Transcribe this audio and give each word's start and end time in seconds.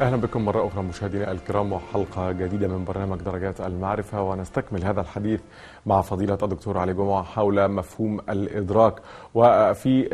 أهلا 0.00 0.16
بكم 0.16 0.44
مرة 0.44 0.66
أخرى 0.66 0.82
مشاهدينا 0.82 1.32
الكرام 1.32 1.72
وحلقة 1.72 2.32
جديدة 2.32 2.68
من 2.68 2.84
برنامج 2.84 3.18
درجات 3.18 3.60
المعرفة 3.60 4.22
ونستكمل 4.22 4.84
هذا 4.84 5.00
الحديث 5.00 5.40
مع 5.86 6.00
فضيلة 6.00 6.38
الدكتور 6.42 6.78
علي 6.78 6.92
جمعة 6.94 7.22
حول 7.22 7.68
مفهوم 7.70 8.20
الإدراك. 8.28 8.94
وفي 9.34 10.08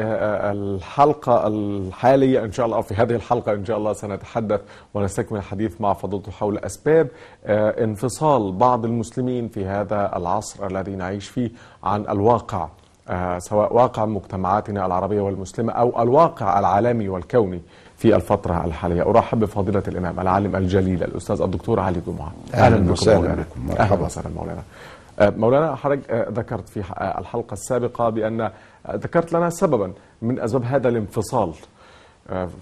الحلقة 0.52 1.46
الحالية 1.46 2.44
إن 2.44 2.52
شاء 2.52 2.66
الله 2.66 2.80
في 2.80 2.94
هذه 2.94 3.14
الحلقة 3.14 3.52
إن 3.52 3.64
شاء 3.64 3.76
الله 3.76 3.92
سنتحدث 3.92 4.60
ونستكمل 4.94 5.38
الحديث 5.38 5.80
مع 5.80 5.92
فضيلته 5.92 6.32
حول 6.32 6.58
أسباب 6.58 7.08
انفصال 7.84 8.52
بعض 8.52 8.84
المسلمين 8.84 9.48
في 9.48 9.66
هذا 9.66 10.16
العصر 10.16 10.66
الذي 10.66 10.96
نعيش 10.96 11.28
فيه 11.28 11.50
عن 11.84 12.08
الواقع 12.08 12.68
سواء 13.38 13.74
واقع 13.74 14.04
مجتمعاتنا 14.04 14.86
العربية 14.86 15.20
والمسلمة 15.20 15.72
أو 15.72 16.02
الواقع 16.02 16.58
العالمي 16.58 17.08
والكوني. 17.08 17.62
في 18.00 18.16
الفترة 18.16 18.64
الحالية. 18.64 19.02
أرحب 19.02 19.40
بفضيلة 19.40 19.82
الإمام 19.88 20.20
العالم 20.20 20.56
الجليل 20.56 21.02
الأستاذ 21.04 21.42
الدكتور 21.42 21.80
علي 21.80 22.00
جمعة 22.06 22.32
أهلا 22.54 22.92
وسهلا 22.92 23.34
بكم 23.34 23.66
مرحبا. 23.66 24.04
وسهلا 24.04 24.28
مولانا. 24.28 24.62
مولانا 25.20 25.74
حضرتك 25.74 26.28
ذكرت 26.32 26.68
في 26.68 26.80
الحلقة 27.18 27.52
السابقة 27.52 28.08
بأن 28.08 28.50
ذكرت 28.90 29.32
لنا 29.32 29.50
سببا 29.50 29.92
من 30.22 30.40
أسباب 30.40 30.64
هذا 30.64 30.88
الانفصال. 30.88 31.52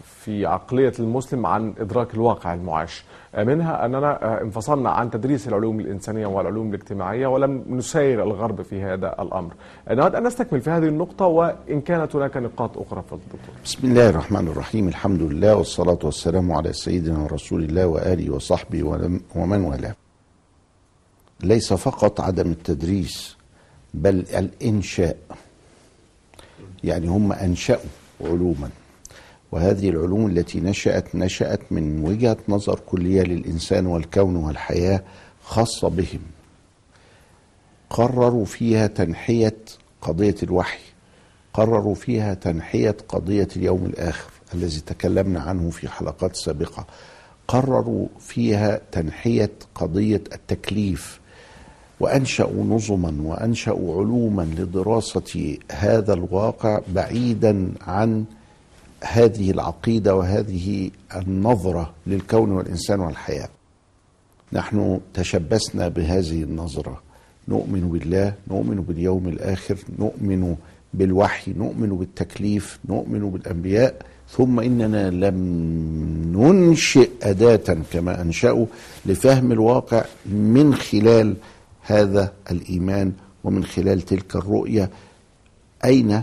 في 0.05 0.47
عقلية 0.47 0.93
المسلم 0.99 1.47
عن 1.47 1.75
إدراك 1.79 2.15
الواقع 2.15 2.55
المعاش. 2.55 3.05
منها 3.39 3.85
أننا 3.85 4.43
انفصلنا 4.43 4.91
عن 4.91 5.11
تدريس 5.11 5.49
العلوم 5.49 5.81
الإنسانية 5.81 6.27
والعلوم 6.27 6.69
الاجتماعية 6.69 7.27
ولم 7.27 7.65
نساير 7.69 8.23
الغرب 8.23 8.63
في 8.63 8.83
هذا 8.83 9.23
الأمر. 9.23 9.53
نود 9.91 10.15
أن 10.15 10.27
نستكمل 10.27 10.61
في 10.61 10.71
هذه 10.71 10.85
النقطة 10.85 11.27
وإن 11.27 11.81
كانت 11.81 12.17
هناك 12.17 12.37
نقاط 12.37 12.79
أخرى 12.79 13.03
في 13.03 13.13
الدكتور. 13.13 13.55
بسم 13.65 13.89
الله 13.89 14.09
الرحمن 14.09 14.49
الرحيم. 14.49 14.89
الحمد 14.89 15.23
لله 15.23 15.57
والصلاة 15.57 15.99
والسلام 16.05 16.53
على 16.53 16.73
سيدنا 16.73 17.27
رسول 17.27 17.65
الله 17.65 17.87
وآله 17.87 18.35
وصحبه 18.35 18.83
ومن 19.35 19.65
والاه. 19.65 19.95
ليس 21.41 21.73
فقط 21.73 22.21
عدم 22.21 22.51
التدريس 22.51 23.37
بل 23.95 24.25
الإنشاء. 24.37 25.17
يعني 26.85 27.07
هم 27.07 27.33
أنشأوا 27.33 27.81
علوما. 28.21 28.71
وهذه 29.53 29.89
العلوم 29.91 30.27
التي 30.27 30.61
نشأت 30.61 31.15
نشأت 31.15 31.61
من 31.71 32.05
وجهة 32.05 32.37
نظر 32.49 32.81
كلية 32.87 33.23
للإنسان 33.23 33.87
والكون 33.87 34.37
والحياة 34.37 35.03
خاصة 35.43 35.89
بهم. 35.89 36.21
قرروا 37.91 38.45
فيها 38.45 38.87
تنحية 38.87 39.57
قضية 40.03 40.35
الوحي. 40.43 40.81
قرروا 41.53 41.95
فيها 41.95 42.35
تنحية 42.35 42.97
قضية 43.09 43.49
اليوم 43.57 43.87
الآخر 43.87 44.31
الذي 44.55 44.81
تكلمنا 44.81 45.41
عنه 45.41 45.71
في 45.71 45.89
حلقات 45.89 46.37
سابقة. 46.37 46.87
قرروا 47.49 48.07
فيها 48.21 48.81
تنحية 48.93 49.51
قضية 49.75 50.23
التكليف. 50.33 51.21
وأنشأوا 52.01 52.65
نظما 52.65 53.15
وأنشأوا 53.23 54.01
علوما 54.01 54.43
لدراسة 54.43 55.57
هذا 55.73 56.15
الواقع 56.15 56.81
بعيدا 56.89 57.73
عن 57.81 58.25
هذه 59.05 59.51
العقيدة 59.51 60.17
وهذه 60.17 60.91
النظرة 61.17 61.95
للكون 62.07 62.53
والإنسان 62.53 63.01
والحياة. 63.01 63.49
نحن 64.53 65.01
تشبثنا 65.15 65.89
بهذه 65.89 66.43
النظرة. 66.43 67.03
نؤمن 67.49 67.89
بالله 67.89 68.35
نؤمن 68.51 68.77
باليوم 68.77 69.29
الآخر 69.29 69.79
نؤمن 69.99 70.57
بالوحي 70.95 71.53
نؤمن 71.53 71.89
بالتكليف 71.89 72.79
نؤمن 72.89 73.31
بالأنبياء 73.31 74.03
ثم 74.31 74.61
إننا 74.61 75.11
لم 75.11 75.39
ننشئ 76.37 77.11
أداة 77.23 77.77
كما 77.93 78.21
أنشأوا 78.21 78.67
لفهم 79.07 79.53
الواقع 79.53 80.05
من 80.27 80.75
خلال 80.75 81.37
هذا 81.83 82.33
الإيمان 82.51 83.13
ومن 83.45 83.65
خلال 83.65 84.03
تلك 84.03 84.37
الرؤية. 84.37 84.91
أين 85.85 86.23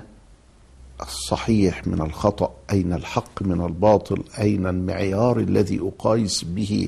الصحيح 1.01 1.87
من 1.87 2.01
الخطأ 2.01 2.53
أين 2.71 2.93
الحق 2.93 3.41
من 3.41 3.65
الباطل 3.65 4.23
أين 4.39 4.67
المعيار 4.67 5.39
الذي 5.39 5.79
أقايس 5.79 6.43
به 6.43 6.87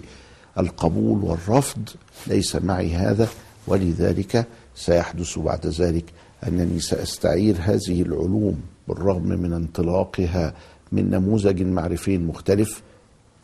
القبول 0.58 1.24
والرفض؟ 1.24 1.90
ليس 2.28 2.56
معي 2.56 2.96
هذا 2.96 3.28
ولذلك 3.68 4.48
سيحدث 4.76 5.40
بعد 5.40 5.68
ذلك 5.68 6.06
أنني 6.48 6.80
سأستعير 6.80 7.56
هذه 7.60 8.02
العلوم 8.02 8.62
بالرغم 8.88 9.28
من 9.28 9.54
انطلاقها 9.54 10.54
من 10.92 11.10
نموذج 11.10 11.62
معرفي 11.62 12.18
مختلف 12.18 12.82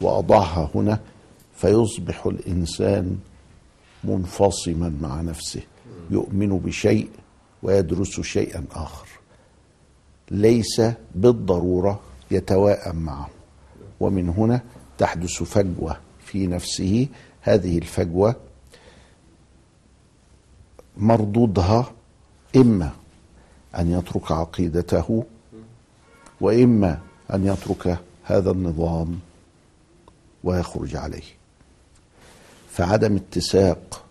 وأضعها 0.01 0.69
هنا 0.75 1.00
فيصبح 1.56 2.25
الإنسان 2.25 3.18
منفصما 4.03 4.94
مع 5.01 5.22
نفسه 5.22 5.62
يؤمن 6.12 6.57
بشيء 6.57 7.09
ويدرس 7.63 8.22
شيئا 8.22 8.63
آخر. 8.72 9.07
ليس 10.33 10.81
بالضرورة 11.16 11.99
يتواءم 12.31 12.95
معه. 12.95 13.29
ومن 13.99 14.29
هنا 14.29 14.61
تحدث 14.97 15.44
فجوة 15.44 15.97
في 16.25 16.47
نفسه. 16.47 17.07
هذه 17.41 17.77
الفجوة 17.77 18.35
مردودها 20.97 21.91
إما 22.55 22.91
أن 23.77 23.91
يترك 23.91 24.31
عقيدته 24.31 25.23
وإما 26.41 27.00
أن 27.33 27.45
يترك 27.47 28.00
هذا 28.23 28.51
النظام 28.51 29.19
ويخرج 30.44 30.95
عليه. 30.95 31.23
فعدم 32.71 33.15
اتساق 33.15 34.05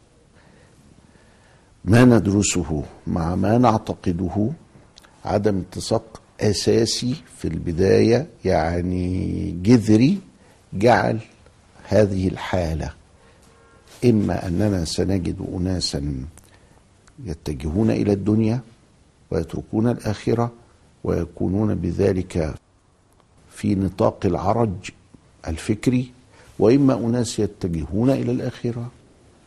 ما 1.85 2.05
ندرسه 2.05 2.83
مع 3.07 3.35
ما 3.35 3.59
نعتقده 3.59 4.51
عدم 5.25 5.59
اتساق 5.71 6.21
أساسي 6.41 7.17
في 7.39 7.49
البداية 7.49 8.27
يعني 8.45 9.51
جذري 9.63 10.19
جعل 10.73 11.19
هذه 11.89 12.29
الحالة. 12.29 12.93
إما 14.05 14.47
أننا 14.49 14.85
سنجد 14.85 15.37
اناسا 15.57 16.15
يتجهون 17.25 17.91
إلى 17.91 18.13
الدنيا 18.13 18.61
ويتركون 19.31 19.89
الآخرة 19.89 20.53
ويكونون 21.05 21.75
بذلك 21.75 22.55
في 23.51 23.75
نطاق 23.75 24.27
العرج 24.27 24.91
الفكري 25.49 26.11
وإما 26.59 26.95
أناس 26.95 27.39
يتجهون 27.39 28.11
إلى 28.11 28.33
الآخرة 28.33 28.91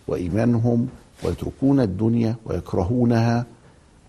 وإيمانهم 0.08 0.88
ويتركون 1.24 1.80
الدنيا 1.80 2.36
ويكرهونها 2.46 3.46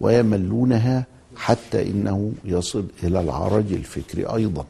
ويملونها 0.00 1.06
حتى 1.36 1.82
إنه 1.82 2.32
يصل 2.44 2.86
إلى 3.04 3.20
العرج 3.20 3.72
الفكري 3.72 4.26
أيضا. 4.26 4.64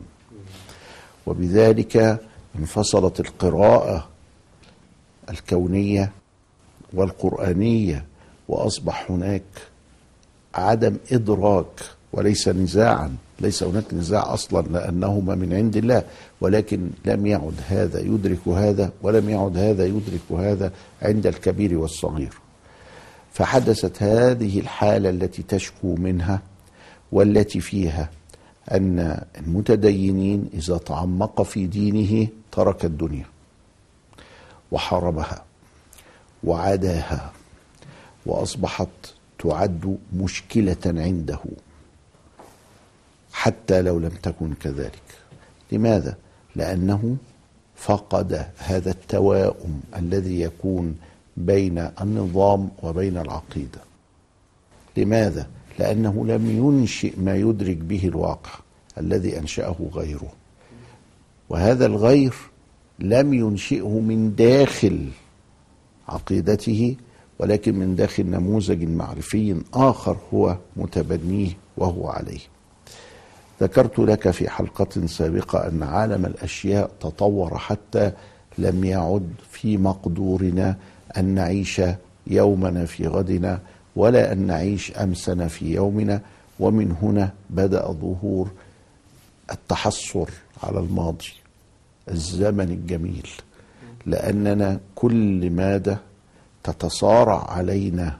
وبذلك 1.26 2.20
انفصلت 2.58 3.20
القراءة 3.20 4.08
الكونية 5.30 6.12
والقرآنية 6.92 8.04
وأصبح 8.48 9.10
هناك 9.10 9.42
عدم 10.54 10.96
إدراك 11.12 11.80
وليس 12.12 12.48
نزاعا. 12.48 13.16
ليس 13.40 13.62
هناك 13.62 13.94
نزاع 13.94 14.34
أصلا 14.34 14.66
لأنهما 14.68 15.34
من 15.34 15.52
عند 15.52 15.76
الله 15.76 16.02
ولكن 16.40 16.90
لم 17.04 17.26
يعد 17.26 17.54
هذا 17.68 18.00
يدرك 18.00 18.48
هذا 18.48 18.92
ولم 19.02 19.30
يعد 19.30 19.56
هذا 19.56 19.86
يدرك 19.86 20.32
هذا 20.38 20.72
عند 21.02 21.26
الكبير 21.26 21.78
والصغير. 21.78 22.32
فحدثت 23.32 24.02
هذه 24.02 24.60
الحالة 24.60 25.10
التي 25.10 25.42
تشكو 25.42 25.94
منها 25.94 26.42
والتي 27.12 27.60
فيها 27.60 28.10
أن 28.70 29.24
المتدينين 29.38 30.50
إذا 30.54 30.78
تعمق 30.78 31.42
في 31.42 31.66
دينه 31.66 32.28
ترك 32.52 32.84
الدنيا 32.84 33.26
وحاربها 34.72 35.44
وعاداها 36.44 37.32
وأصبحت 38.26 38.88
تعد 39.38 39.98
مشكلة 40.16 40.76
عنده 40.86 41.38
حتى 43.32 43.82
لو 43.82 43.98
لم 43.98 44.12
تكن 44.22 44.54
كذلك. 44.54 45.02
لماذا؟ 45.72 46.16
لأنه 46.56 47.16
فقد 47.76 48.46
هذا 48.58 48.90
التواؤم 48.90 49.80
الذي 49.96 50.40
يكون 50.40 50.98
بين 51.36 51.90
النظام 52.00 52.70
وبين 52.82 53.18
العقيدة. 53.18 53.80
لماذا؟ 54.96 55.46
لأنه 55.78 56.26
لم 56.26 56.50
ينشئ 56.50 57.12
ما 57.20 57.36
يدرك 57.36 57.76
به 57.76 58.08
الواقع 58.08 58.50
الذي 58.98 59.38
أنشأه 59.38 59.76
غيره. 59.94 60.32
وهذا 61.48 61.86
الغير 61.86 62.34
لم 62.98 63.34
ينشئه 63.34 64.00
من 64.00 64.34
داخل 64.34 65.08
عقيدته 66.08 66.96
ولكن 67.38 67.74
من 67.78 67.96
داخل 67.96 68.26
نموذج 68.26 68.84
معرفي 68.84 69.56
آخر 69.74 70.16
هو 70.34 70.56
متبنيه 70.76 71.50
وهو 71.76 72.08
عليه. 72.08 72.40
ذكرت 73.62 73.98
لك 73.98 74.30
في 74.30 74.50
حلقة 74.50 75.06
سابقة 75.06 75.68
أن 75.68 75.82
عالم 75.82 76.26
الأشياء 76.26 76.90
تطور 77.00 77.58
حتى 77.58 78.12
لم 78.58 78.84
يعد 78.84 79.32
في 79.50 79.76
مقدورنا 79.76 80.76
أن 81.16 81.24
نعيش 81.24 81.82
يومنا 82.26 82.84
في 82.84 83.06
غدنا 83.06 83.60
ولا 83.96 84.32
أن 84.32 84.46
نعيش 84.46 84.92
أمسنا 84.96 85.48
في 85.48 85.74
يومنا. 85.74 86.20
ومن 86.60 86.96
هنا 87.02 87.32
بدأ 87.50 87.92
ظهور 87.92 88.50
التحسر 89.52 90.30
على 90.62 90.78
الماضي 90.78 91.32
الزمن 92.10 92.70
الجميل. 92.70 93.30
لأننا 94.06 94.80
كل 94.94 95.50
مادة 95.50 95.98
تتصارع 96.64 97.50
علينا 97.50 98.16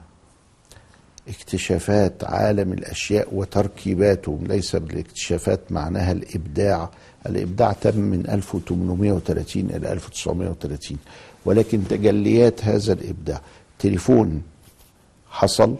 اكتشافات 1.28 2.24
عالم 2.24 2.72
الأشياء 2.72 3.34
وتركيباته 3.34 4.38
ليس 4.42 4.76
بالاكتشافات 4.76 5.60
معناها 5.70 6.12
الإبداع. 6.12 6.90
الإبداع 7.26 7.72
تم 7.72 7.98
من 7.98 8.26
1830 8.30 9.70
إلى 9.70 9.92
1930 9.92 10.98
ولكن 11.44 11.88
تجليات 11.88 12.64
هذا 12.64 12.92
الإبداع. 12.92 13.40
تليفون 13.78 14.42
حصل 15.30 15.76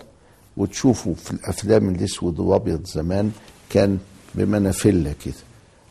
وتشوفوا 0.57 1.15
في 1.15 1.31
الأفلام 1.31 1.89
الأسود 1.89 2.39
والأبيض 2.41 2.87
زمان 2.87 3.33
كان 3.71 3.99
بمنافله 4.35 5.15
كده 5.25 5.35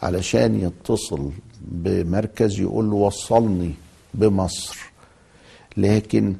علشان 0.03 0.59
يتصل 0.59 1.31
بمركز 1.61 2.59
يقول 2.59 2.89
له 2.89 2.95
وصلني 2.95 3.73
بمصر. 4.13 4.77
لكن 5.77 6.35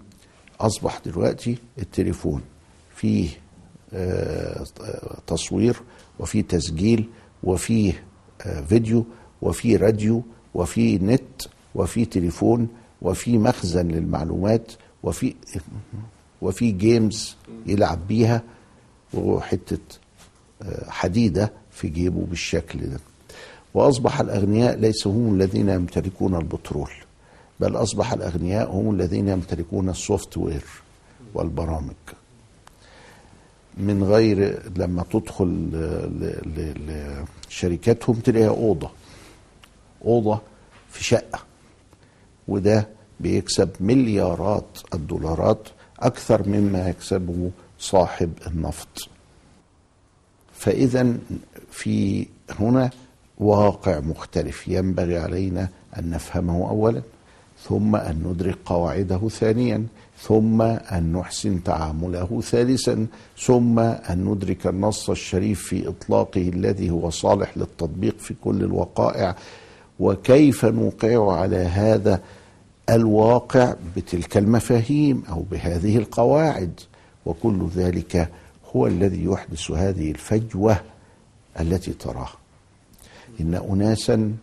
أصبح 0.60 1.00
دلوقتي 1.06 1.58
التليفون 1.80 2.42
فيه 2.96 3.30
آه، 3.94 4.64
تصوير 5.28 5.76
وفيه 6.20 6.42
تسجيل 6.42 7.10
وفيه 7.44 8.04
آه، 8.42 8.62
فيديو 8.62 9.06
وفيه 9.42 9.78
راديو 9.78 10.24
وفيه 10.54 10.98
نت 11.00 11.42
وفيه 11.76 12.04
تليفون 12.06 12.68
وفيه 13.02 13.38
مخزن 13.38 13.88
للمعلومات 13.88 14.72
وفي 15.04 15.36
وفي 16.46 16.72
جيمز 16.72 17.36
يلعب 17.66 18.08
بيها 18.08 18.42
وحتة 19.14 19.78
آه، 20.62 20.90
حديدة 20.90 21.52
في 21.72 21.88
جيبه 21.88 22.26
بالشكل 22.30 22.80
ده. 22.80 23.00
وأصبح 23.74 24.20
الأغنياء 24.20 24.76
ليس 24.80 25.08
هم 25.08 25.36
الذين 25.36 25.70
يمتلكون 25.70 26.36
البترول 26.36 26.90
بل 27.60 27.76
أصبح 27.76 28.14
الأغنياء 28.14 28.72
هم 28.72 28.92
الذين 28.96 29.28
يمتلكون 29.28 29.90
السوفت 29.90 30.38
وير 30.38 30.64
والبرامج. 31.34 31.94
من 33.78 34.04
غير 34.04 34.62
لما 34.78 35.04
تدخل 35.12 35.70
لشركاتهم 37.50 38.16
تلاقيها 38.16 38.50
أوضة 38.50 38.90
أوضة 40.06 40.42
في 40.92 41.04
شقة 41.04 41.40
وده 42.48 42.88
بيكسب 43.20 43.70
مليارات 43.80 44.66
الدولارات 44.94 45.68
أكثر 46.00 46.50
مما 46.50 46.90
يكسبه 46.90 47.52
صاحب 47.80 48.32
النفط. 48.48 49.10
فإذا 50.54 51.18
في 51.72 52.28
هنا 52.60 52.90
واقع 53.38 54.00
مختلف 54.00 54.68
ينبغي 54.68 55.18
علينا 55.18 55.70
أن 56.00 56.10
نفهمه 56.10 56.70
اولا 56.70 57.02
ثم 57.64 57.96
أن 57.96 58.24
ندرك 58.26 58.58
قواعده 58.66 59.30
ثانيا 59.30 59.86
ثم 60.22 60.62
أن 60.62 61.14
نحسن 61.14 61.64
تعامله 61.64 62.42
ثالثا 62.42 63.08
ثم 63.40 63.80
أن 63.80 64.26
ندرك 64.26 64.68
النص 64.68 65.10
الشريف 65.10 65.62
في 65.62 65.88
إطلاقه 65.90 66.42
الذي 66.50 66.90
هو 66.90 67.10
صالح 67.10 67.58
للتطبيق 67.58 68.20
في 68.20 68.34
كل 68.44 68.64
الوقائع 68.64 69.36
وكيف 70.00 70.66
نوقعه 70.66 71.32
على 71.32 71.58
هذا 71.58 72.22
الواقع 72.90 73.74
بتلك 73.96 74.38
المفاهيم 74.38 75.24
أو 75.30 75.44
بهذه 75.52 75.98
القواعد 75.98 76.80
وكل 77.26 77.68
ذلك 77.76 78.30
هو 78.76 78.88
الذي 78.88 79.26
يحدث 79.26 79.72
هذه 79.72 80.12
الفجوة 80.12 80.78
التي 81.60 81.94
تراها 81.94 82.38
إن 83.42 83.56
اناسا 83.56 84.34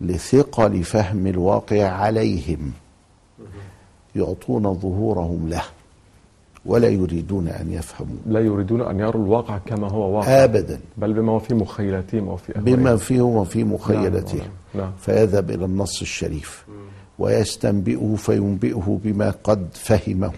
لثقل 0.00 0.82
فهم 0.82 1.26
الواقع 1.26 1.88
عليهم 1.88 2.72
يعطون 4.16 4.74
ظهورهم 4.74 5.48
له 5.48 5.62
ولا 6.66 6.88
يريدون 6.88 7.48
أن 7.48 7.72
يفهموا. 7.72 8.16
لا 8.26 8.40
يريدون 8.40 8.80
أن 8.80 9.00
يروا 9.00 9.24
الواقع 9.24 9.58
كما 9.58 9.90
هو 9.90 10.16
واقع. 10.16 10.44
ابدا. 10.44 10.80
بل 10.96 11.12
بما 11.12 11.32
هو 11.32 11.38
في 11.38 11.54
مخيلتهم 11.54 12.28
وفي. 12.28 12.52
بما 12.56 12.96
فيه 12.96 13.20
وفي 13.20 13.64
مخيلته 13.64 14.38
نعم، 14.38 14.48
نعم. 14.74 14.92
فيذهب 15.00 15.50
إلى 15.50 15.64
النص 15.64 16.00
الشريف. 16.00 16.64
ويستنبئه 17.18 18.14
فينبئه 18.16 18.98
بما 19.04 19.30
قد 19.44 19.68
فهمه 19.72 20.32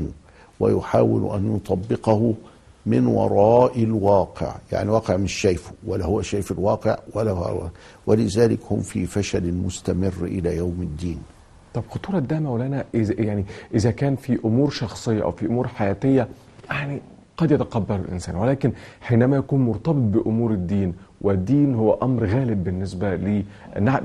ويحاول 0.61 1.35
أن 1.39 1.57
يطبقه 1.57 2.35
من 2.87 3.07
وراء 3.07 3.83
الواقع 3.83 4.55
يعني 4.73 4.91
واقع 4.91 5.17
مش 5.17 5.33
شايفه 5.33 5.73
ولا 5.87 6.05
هو 6.05 6.23
شايف 6.23 6.53
الواقع 6.53 6.99
ولا 7.15 7.31
هو 7.31 7.69
ولذلك 8.07 8.59
هم 8.71 8.81
في 8.81 9.07
فشل 9.07 9.53
مستمر 9.55 10.13
إلى 10.23 10.57
يوم 10.57 10.77
الدين. 10.83 11.19
طب 11.75 11.83
خطورة 11.91 12.19
ده 12.19 12.41
مولانا 12.41 12.85
إذا 12.95 13.15
يعني 13.21 13.45
إذا 13.75 13.91
كان 13.91 14.17
في 14.17 14.39
أمور 14.45 14.71
شخصية 14.71 15.23
أو 15.23 15.31
في 15.31 15.47
أمور 15.47 15.69
حياتية 15.69 16.29
يعني 16.71 17.01
قد 17.37 17.51
يتقبل 17.51 17.95
الإنسان 17.95 18.35
ولكن 18.37 18.73
حينما 19.01 19.37
يكون 19.37 19.61
مرتبط 19.61 19.95
بأمور 19.95 20.51
الدين 20.53 20.95
والدين 21.21 21.75
هو 21.75 21.99
أمر 22.03 22.27
غالب 22.27 22.65
بالنسبة 22.65 23.15
لي 23.15 23.45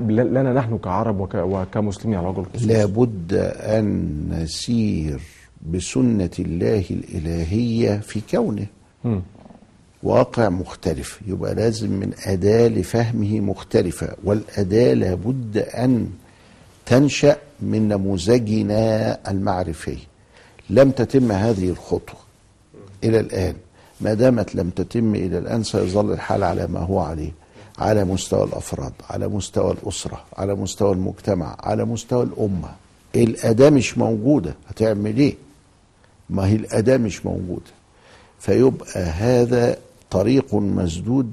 لنا 0.08 0.52
نحن 0.52 0.78
كعرب 0.78 1.20
وك 1.20 1.34
وكمسلمين 1.34 2.18
على 2.18 2.28
وجه 2.28 2.40
الخصوص. 2.40 2.62
لابد 2.68 3.34
أن 3.60 4.08
نسير 4.30 5.20
بسنة 5.70 6.30
الله 6.38 6.84
الإلهية 6.90 7.98
في 7.98 8.20
كونه. 8.30 8.66
مم. 9.04 9.20
واقع 10.02 10.48
مختلف 10.48 11.20
يبقى 11.26 11.54
لازم 11.54 11.90
من 11.90 12.12
أداة 12.26 12.68
لفهمه 12.68 13.40
مختلفة 13.40 14.08
والأداة 14.24 14.94
لابد 14.94 15.58
أن 15.58 16.10
تنشأ 16.86 17.36
من 17.62 17.88
نموذجنا 17.88 19.18
المعرفي. 19.30 19.96
لم 20.70 20.90
تتم 20.90 21.32
هذه 21.32 21.68
الخطوة. 21.68 22.21
إلى 23.04 23.20
الآن. 23.20 23.54
ما 24.00 24.14
دامت 24.14 24.54
لم 24.54 24.70
تتم 24.70 25.14
إلى 25.14 25.38
الآن 25.38 25.62
سيظل 25.62 26.12
الحال 26.12 26.42
على 26.42 26.66
ما 26.66 26.80
هو 26.80 27.00
عليه 27.00 27.30
على 27.78 28.04
مستوى 28.04 28.44
الأفراد 28.44 28.92
على 29.10 29.28
مستوى 29.28 29.72
الأسرة 29.72 30.24
على 30.36 30.54
مستوى 30.54 30.92
المجتمع 30.92 31.56
على 31.60 31.84
مستوى 31.84 32.22
الأمة. 32.22 32.68
الأداة 33.16 33.70
مش 33.70 33.98
موجودة. 33.98 34.54
هتعمل 34.68 35.16
إيه؟ 35.16 35.34
ما 36.30 36.46
هي 36.46 36.56
الأداة 36.56 36.96
مش 36.96 37.26
موجودة. 37.26 37.70
فيبقى 38.38 39.00
هذا 39.02 39.76
طريق 40.10 40.54
مسدود 40.54 41.30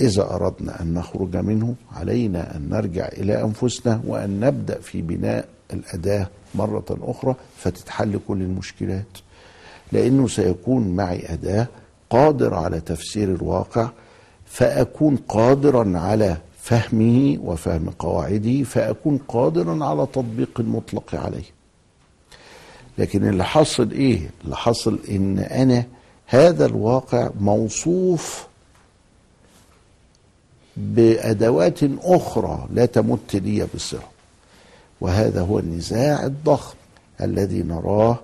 إذا 0.00 0.34
أردنا 0.34 0.82
أن 0.82 0.94
نخرج 0.94 1.36
منه. 1.36 1.74
علينا 1.92 2.56
أن 2.56 2.68
نرجع 2.68 3.08
إلى 3.08 3.42
أنفسنا 3.42 4.00
وأن 4.06 4.40
نبدأ 4.40 4.80
في 4.80 5.02
بناء 5.02 5.48
الأداة 5.72 6.28
مرة 6.54 6.84
أخرى 7.02 7.34
فتتحل 7.58 8.20
كل 8.28 8.42
المشكلات. 8.42 9.06
لأنه 9.94 10.28
سيكون 10.28 10.88
معي 10.96 11.32
أداة 11.32 11.66
قادر 12.10 12.54
على 12.54 12.80
تفسير 12.80 13.28
الواقع 13.28 13.88
فأكون 14.46 15.16
قادرا 15.16 15.98
على 15.98 16.36
فهمه 16.62 17.38
وفهم 17.42 17.90
قواعده 17.90 18.62
فأكون 18.62 19.18
قادرا 19.28 19.84
على 19.84 20.06
تطبيق 20.06 20.60
المطلق 20.60 21.14
عليه. 21.14 21.54
لكن 22.98 23.28
اللي 23.28 23.44
حصل 23.44 23.90
إيه؟ 23.90 24.30
اللي 24.44 24.56
حصل 24.56 24.98
إن 25.10 25.38
أنا 25.38 25.84
هذا 26.26 26.66
الواقع 26.66 27.30
موصوف 27.40 28.46
بأدوات 30.76 31.78
أخرى 32.02 32.66
لا 32.72 32.86
تمت 32.86 33.36
لي 33.36 33.66
بصله 33.74 34.02
وهذا 35.00 35.40
هو 35.40 35.58
النزاع 35.58 36.24
الضخم 36.26 36.76
الذي 37.20 37.62
نراه 37.62 38.18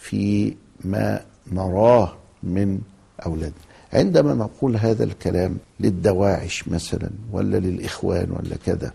في 0.00 0.54
ما 0.86 1.20
نراه 1.52 2.16
من 2.42 2.78
اولادنا 3.26 3.58
عندما 3.92 4.34
نقول 4.34 4.76
هذا 4.76 5.04
الكلام 5.04 5.56
للدواعش 5.80 6.68
مثلا 6.68 7.10
ولا 7.32 7.56
للإخوان 7.56 8.30
ولا 8.30 8.56
كذا 8.66 8.92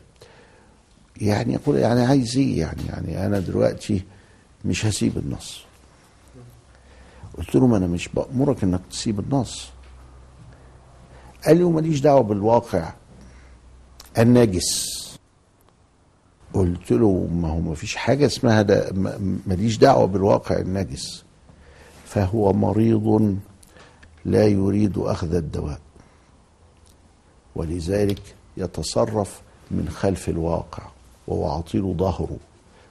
يعني 1.21 1.53
يقول 1.53 1.75
يعني 1.77 2.01
عايز 2.01 2.37
إيه 2.37 2.59
يعني 2.59 2.81
يعني 2.89 3.25
أنا 3.25 3.39
دلوقتي 3.39 4.03
مش 4.65 4.85
هسيب 4.85 5.17
النص. 5.17 5.61
قلت 7.37 7.55
له 7.55 7.67
ما 7.67 7.77
أنا 7.77 7.87
مش 7.87 8.07
بأمرك 8.07 8.63
إنك 8.63 8.81
تسيب 8.91 9.19
النص. 9.19 9.69
قال 11.45 11.57
لي 11.57 11.63
وماليش 11.63 11.99
دعوة 11.99 12.21
بالواقع 12.21 12.93
النجس 14.17 14.85
قلت 16.53 16.91
له 16.91 17.27
ما 17.33 17.49
هو 17.49 17.59
ما 17.59 17.75
فيش 17.75 17.95
حاجة 17.95 18.25
اسمها 18.25 18.61
ده 18.61 18.91
ما- 18.93 19.39
ماليش 19.47 19.77
دعوة 19.77 20.05
بالواقع 20.07 20.59
النجس 20.59 21.23
فهو 22.11 22.53
مريض 22.53 23.37
لا 24.25 24.47
يريد 24.47 24.97
أخذ 24.97 25.33
الدواء. 25.35 25.79
ولذلك 27.55 28.21
يتصرف 28.57 29.41
من 29.71 29.89
خلف 29.89 30.29
الواقع 30.29 30.83
وهو 31.27 31.47
ظهره 31.97 32.37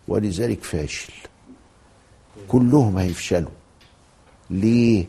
ولذلك 0.09 0.63
فاشل. 0.63 1.13
كلهم 2.49 2.99
هيفشلوا. 2.99 3.51
ليه؟ 4.51 5.07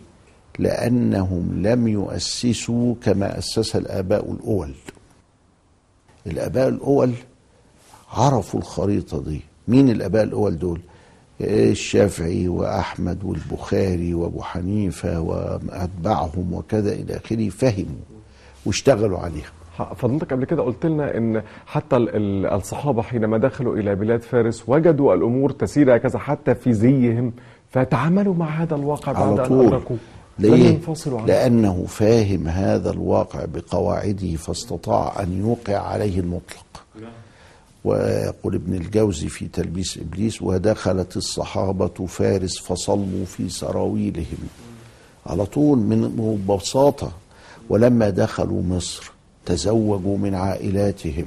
لأنهم 0.60 1.68
لم 1.68 1.88
يؤسسوا 1.88 2.96
كما 3.04 3.38
أسس 3.38 3.76
الآباء 3.76 4.32
الأول. 4.32 4.74
الآباء 6.28 6.68
الأول 6.68 7.14
عرفوا 8.10 8.60
الخريطة 8.60 9.24
دي. 9.24 9.42
مين 9.68 9.90
الآباء 9.90 10.24
الأول 10.24 10.60
دول؟ 10.60 10.82
الشافعي 11.44 12.48
وأحمد 12.48 13.24
والبخاري 13.24 14.14
وأبو 14.14 14.42
حنيفة 14.42 15.20
وأتباعهم 15.20 16.54
وكذا 16.54 16.94
إلى 16.94 17.16
آخره 17.18 17.50
فهموا 17.50 18.02
واشتغلوا 18.66 19.20
عليها 19.20 19.50
فضلتك 19.96 20.34
قبل 20.34 20.46
كده 20.46 20.64
قلت 20.64 20.86
لنا 20.86 21.18
إن 21.18 21.42
حتى 21.66 21.96
ال- 21.96 22.16
ال- 22.16 22.46
الصحابة 22.46 23.02
حينما 23.02 23.38
دخلوا 23.38 23.76
إلى 23.78 23.96
بلاد 23.96 24.22
فارس 24.22 24.64
وجدوا 24.68 25.14
الأمور 25.14 25.52
تسير 25.52 25.96
هكذا 25.96 26.20
حتى 26.20 26.56
في 26.56 26.74
زيهم 26.74 27.34
فتعاملوا 27.70 28.34
مع 28.34 28.50
هذا 28.50 28.76
الواقع 28.76 29.12
بعد 29.12 29.24
على 29.32 29.42
أن 29.42 29.48
طول. 29.48 29.66
أدركوا. 29.66 29.96
لم 30.40 30.56
ليه؟ 30.56 30.70
ينفصلوا 30.70 31.18
عنه. 31.20 31.28
لأنه 31.28 31.86
فاهم 31.88 32.48
هذا 32.48 32.92
الواقع 32.92 33.46
بقواعده 33.46 34.36
فاستطاع 34.36 35.24
أن 35.24 35.40
يوقع 35.40 35.78
عليه 35.88 36.20
المطلق. 36.20 36.66
ويقول 37.84 38.56
ابن 38.56 38.74
الجوزي 38.74 39.28
في 39.30 39.48
تلبيس 39.48 39.98
إبليس 39.98 40.42
ودخلت 40.42 41.18
الصحابة 41.18 42.06
فارس 42.08 42.60
فصلوا 42.60 43.26
في 43.26 43.50
سراويلهم. 43.50 44.48
على 45.26 45.46
طول 45.46 45.78
من 45.78 46.08
ببساطة 46.48 47.12
ولما 47.70 48.10
دخلوا 48.10 48.62
مصر 48.64 49.12
تزوجوا 49.46 50.18
من 50.18 50.36
عائلاتهم. 50.36 51.26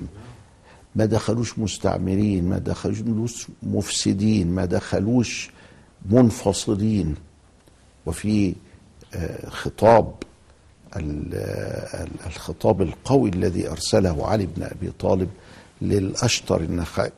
ما 0.96 1.04
دخلوش 1.04 1.58
مستعمرين 1.58 2.48
ما 2.48 2.58
دخلوش 2.58 3.46
مفسدين 3.62 4.50
ما 4.50 4.64
دخلوش 4.64 5.50
منفصلين. 6.10 7.14
وفي 8.06 8.54
آه، 9.14 9.48
خطاب 9.50 10.14
آه، 10.96 12.06
الخطاب 12.26 12.82
القوي 12.82 13.30
الذي 13.30 13.70
أرسله 13.70 14.26
علي 14.26 14.46
بن 14.46 14.62
أبي 14.62 14.90
طالب 14.98 15.28
للأشطر 15.82 16.60
النخعي 16.60 17.12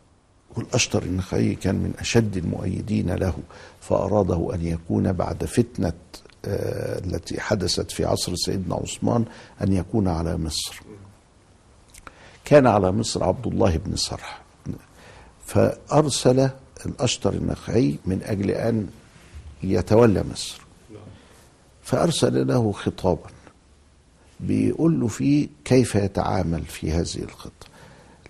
والأشطر 0.57 1.03
النخعي 1.03 1.55
كان 1.55 1.75
من 1.75 1.93
أشد 1.99 2.37
المؤيدين 2.37 3.11
له 3.11 3.35
فأراده 3.81 4.55
أن 4.55 4.67
يكون 4.67 5.13
بعد 5.13 5.45
فتنة 5.45 5.93
آه، 6.45 6.99
التي 6.99 7.41
حدثت 7.41 7.91
في 7.91 8.05
عصر 8.05 8.35
سيدنا 8.37 8.75
عثمان 8.75 9.25
أن 9.63 9.73
يكون 9.73 10.09
على 10.09 10.37
مصر. 10.37 10.83
كان 12.45 12.67
على 12.67 12.93
مصر 12.93 13.25
عبد 13.25 13.47
الله 13.47 13.77
بن 13.77 13.97
سرح 13.97 14.43
فأرسل 15.47 16.51
الأشطر 16.87 17.33
النخعي 17.33 17.99
من 18.07 18.23
أجل 18.23 18.51
أن 18.51 18.89
يتولى 19.63 20.25
مصر. 20.33 20.61
فأرسل 21.83 22.47
له 22.47 22.73
خطابا 22.73 23.31
بيقول 24.41 25.01
له 25.01 25.09
فيه 25.09 25.49
كيف 25.65 25.95
يتعامل 25.95 26.65
في 26.65 26.93
هذه 26.93 27.23
الخطة. 27.23 27.67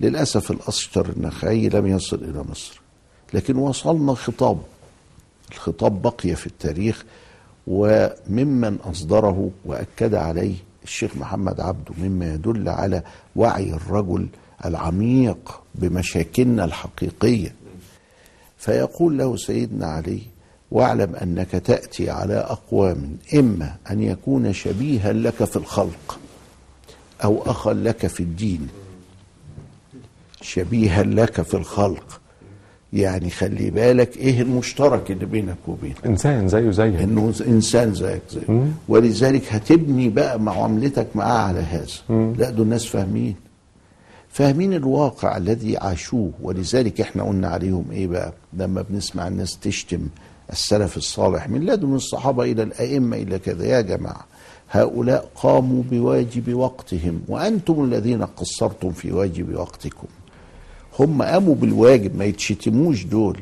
للأسف 0.00 0.50
الأشتر 0.50 1.08
النخعي 1.16 1.68
لم 1.68 1.86
يصل 1.86 2.16
إلى 2.24 2.44
مصر 2.50 2.80
لكن 3.34 3.56
وصلنا 3.56 4.14
خطاب 4.14 4.58
الخطاب 5.52 6.02
بقي 6.02 6.34
في 6.36 6.46
التاريخ 6.46 7.04
وممن 7.66 8.76
أصدره 8.84 9.50
وأكد 9.64 10.14
عليه 10.14 10.54
الشيخ 10.84 11.16
محمد 11.16 11.60
عبده 11.60 11.94
مما 11.98 12.34
يدل 12.34 12.68
على 12.68 13.02
وعي 13.36 13.70
الرجل 13.72 14.26
العميق 14.64 15.60
بمشاكلنا 15.74 16.64
الحقيقية. 16.64 17.54
فيقول 18.58 19.18
له 19.18 19.36
سيدنا 19.36 19.86
علي 19.86 20.20
واعلم 20.70 21.14
أنك 21.16 21.50
تأتي 21.50 22.10
على 22.10 22.34
أقوام 22.34 23.16
إما 23.34 23.76
أن 23.90 24.02
يكون 24.02 24.52
شبيها 24.52 25.12
لك 25.12 25.44
في 25.44 25.56
الخلق 25.56 26.18
أو 27.24 27.42
أخا 27.46 27.72
لك 27.74 28.06
في 28.06 28.20
الدين 28.22 28.68
شبيها 30.40 31.02
لك 31.02 31.42
في 31.42 31.54
الخلق. 31.54 32.20
يعني 32.92 33.30
خلي 33.30 33.70
بالك 33.70 34.16
إيه 34.16 34.42
المشترك 34.42 35.10
اللي 35.10 35.26
بينك 35.26 35.56
وبينه؟ 35.68 35.94
إنسان 36.06 36.48
زيه 36.48 36.70
زيك. 36.70 36.94
إنه 36.94 37.34
إنسان 37.48 37.94
زيك 37.94 38.22
زي 38.30 38.40
ولذلك 38.88 39.42
هتبني 39.52 40.08
بقى 40.08 40.40
معاملتك 40.40 41.06
معاه 41.14 41.38
على 41.38 41.60
هذا. 41.60 42.32
لا 42.38 42.50
دول 42.50 42.62
الناس 42.66 42.84
فاهمين. 42.84 43.34
فاهمين 44.28 44.74
الواقع 44.74 45.36
الذي 45.36 45.76
عاشوه. 45.76 46.30
ولذلك 46.42 47.00
إحنا 47.00 47.22
قلنا 47.22 47.48
عليهم 47.48 47.84
إيه 47.92 48.06
بقى؟ 48.06 48.32
لما 48.52 48.82
بنسمع 48.82 49.28
الناس 49.28 49.58
تشتم 49.58 50.08
السلف 50.52 50.96
الصالح. 50.96 51.48
من 51.48 51.66
لدن 51.66 51.94
الصحابة 51.94 52.44
إلى 52.44 52.62
الأئمة 52.62 53.16
إلى 53.16 53.38
كذا. 53.38 53.66
يا 53.66 53.80
جماعة 53.80 54.26
هؤلاء 54.70 55.30
قاموا 55.34 55.82
بواجب 55.90 56.54
وقتهم. 56.54 57.20
وأنتم 57.28 57.84
الذين 57.84 58.22
قصرتم 58.22 58.92
في 58.92 59.12
واجب 59.12 59.54
وقتكم. 59.54 60.06
هم 61.00 61.22
قاموا 61.22 61.54
بالواجب 61.54 62.16
ما 62.16 62.24
يتشتموش 62.24 63.04
دول. 63.04 63.40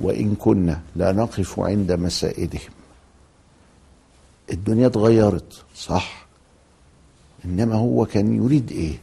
وإن 0.00 0.34
كنا 0.34 0.80
لا 0.96 1.12
نقف 1.12 1.60
عند 1.60 1.92
مسائلهم. 1.92 2.70
الدنيا 4.52 4.86
اتغيرت 4.86 5.62
صح. 5.76 6.26
إنما 7.44 7.74
هو 7.74 8.06
كان 8.06 8.36
يريد 8.44 8.72
إيه؟ 8.72 8.94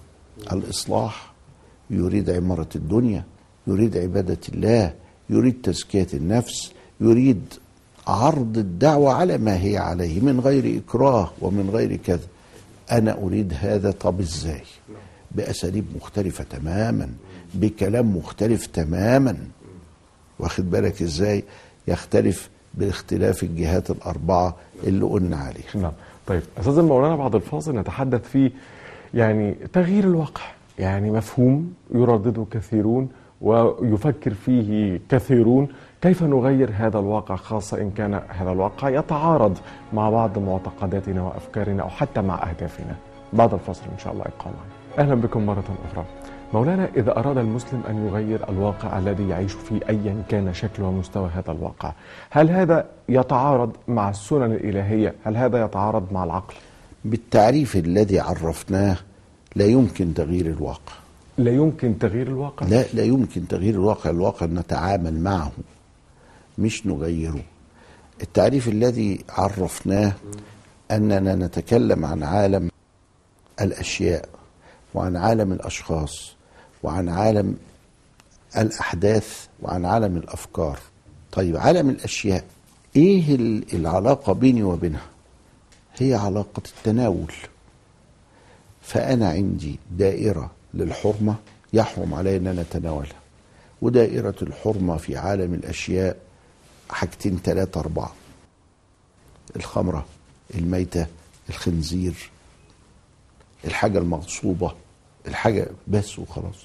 الإصلاح. 0.51 1.33
يريد 1.89 2.29
عمارة 2.29 2.69
الدنيا 2.75 3.23
يريد 3.67 3.97
عبادة 3.97 4.37
الله 4.53 4.93
يريد 5.29 5.61
تزكية 5.63 6.07
النفس 6.13 6.71
يريد 7.01 7.53
عرض 8.07 8.57
الدعوة 8.57 9.13
على 9.13 9.37
ما 9.37 9.63
هي 9.63 9.77
عليه 9.77 10.19
من 10.21 10.39
غير 10.39 10.77
إكراه 10.77 11.31
ومن 11.41 11.69
غير 11.69 11.95
كذا 11.95 12.27
أنا 12.91 13.17
أريد 13.17 13.53
هذا 13.59 13.91
طب 13.91 14.19
إزاي؟ 14.19 14.61
بأساليب 15.31 15.85
مختلفة 15.95 16.43
تماما. 16.43 17.09
بكلام 17.53 18.17
مختلف 18.17 18.65
تماما. 18.65 19.37
واخد 20.39 20.71
بالك 20.71 21.01
إزاي؟ 21.01 21.43
يختلف 21.87 22.49
باختلاف 22.73 23.43
الجهات 23.43 23.91
الأربعة 23.91 24.55
اللي 24.83 25.05
قلنا 25.05 25.37
عليها. 25.37 25.75
نعم. 25.75 25.91
طيب 26.27 26.41
أستاذ 26.59 26.81
مولانا 26.81 27.15
بعد 27.15 27.35
الفاصل 27.35 27.77
نتحدث 27.77 28.29
في 28.29 28.51
يعني 29.13 29.55
تغيير 29.73 30.03
الواقع. 30.03 30.41
يعني 30.79 31.11
مفهوم 31.11 31.73
يردده 31.93 32.45
كثيرون 32.51 33.09
ويفكر 33.41 34.33
فيه 34.33 34.99
كثيرون. 35.09 35.67
كيف 36.01 36.23
نغير 36.23 36.69
هذا 36.73 36.99
الواقع 36.99 37.35
خاصة 37.35 37.81
إن 37.81 37.91
كان 37.91 38.21
هذا 38.27 38.51
الواقع 38.51 38.89
يتعارض 38.89 39.57
مع 39.93 40.09
بعض 40.09 40.37
معتقداتنا 40.37 41.23
وأفكارنا 41.23 41.83
أو 41.83 41.89
حتى 41.89 42.21
مع 42.21 42.49
أهدافنا؟ 42.49 42.95
بعد 43.33 43.53
الفاصل 43.53 43.81
إن 43.93 43.99
شاء 43.99 44.13
الله 44.13 44.25
معنا. 44.45 44.57
أهلا 44.97 45.15
بكم 45.21 45.45
مرة 45.45 45.63
أخرى. 45.91 46.05
مولانا 46.53 46.89
إذا 46.95 47.19
أراد 47.19 47.37
المسلم 47.37 47.83
أن 47.89 48.07
يغير 48.07 48.49
الواقع 48.49 48.97
الذي 48.99 49.29
يعيش 49.29 49.53
فيه 49.53 49.79
أيا 49.89 50.23
كان 50.29 50.53
شكل 50.53 50.83
ومستوى 50.83 51.29
هذا 51.29 51.51
الواقع 51.51 51.93
هل 52.29 52.49
هذا 52.49 52.85
يتعارض 53.09 53.71
مع 53.87 54.09
السنن 54.09 54.51
الإلهية؟ 54.51 55.15
هل 55.23 55.37
هذا 55.37 55.65
يتعارض 55.65 56.13
مع 56.13 56.23
العقل؟ 56.23 56.53
بالتعريف 57.05 57.75
الذي 57.75 58.19
عرفناه 58.19 58.97
لا 59.55 59.65
يمكن 59.65 60.13
تغيير 60.13 60.45
الواقع. 60.45 60.93
لا 61.37 61.51
يمكن 61.51 61.99
تغيير 61.99 62.27
الواقع. 62.27 62.65
لا 62.65 62.85
لا 62.93 63.03
يمكن 63.03 63.47
تغيير 63.47 63.73
الواقع. 63.73 64.09
الواقع 64.09 64.45
نتعامل 64.45 65.19
معه 65.19 65.51
مش 66.57 66.87
نغيره. 66.87 67.43
التعريف 68.21 68.67
الذي 68.67 69.19
عرفناه 69.29 70.13
أننا 70.91 71.35
نتكلم 71.35 72.05
عن 72.05 72.23
عالم 72.23 72.69
الأشياء 73.61 74.29
وعن 74.93 75.15
عالم 75.17 75.51
الأشخاص 75.51 76.38
وعن 76.83 77.09
عالم 77.09 77.57
الأحداث 78.57 79.47
وعن 79.61 79.85
عالم 79.85 80.17
الأفكار. 80.17 80.79
طيب 81.31 81.57
عالم 81.57 81.89
الأشياء 81.89 82.43
إيه 82.95 83.35
ال- 83.35 83.73
العلاقة 83.75 84.33
بيني 84.33 84.63
وبينها؟ 84.63 85.05
هي 85.97 86.13
علاقة 86.15 86.61
التناول. 86.77 87.33
فأنا 88.81 89.29
عندي 89.29 89.79
دائرة 89.91 90.51
للحرمة 90.73 91.35
يحرم 91.73 92.13
علي 92.13 92.37
إن 92.37 92.47
أنا 92.47 92.61
أتناولها 92.61 93.19
ودائرة 93.81 94.35
الحرمة 94.41 94.97
في 94.97 95.17
عالم 95.17 95.53
الأشياء 95.53 96.17
حاجتين 96.89 97.39
ثلاثة 97.43 97.79
أربعة. 97.79 98.13
الخمرة 99.55 100.05
الميتة 100.55 101.07
الخنزير 101.49 102.29
الحاجة 103.65 103.97
المغصوبة. 103.97 104.73
الحاجة 105.29 105.67
بس 105.87 106.19
وخلاص. 106.19 106.55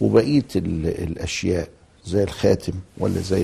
وبقية 0.00 0.44
ال- 0.56 1.02
الأشياء 1.02 1.68
زي 2.04 2.22
الخاتم 2.22 2.72
ولا 2.98 3.20
زي 3.20 3.42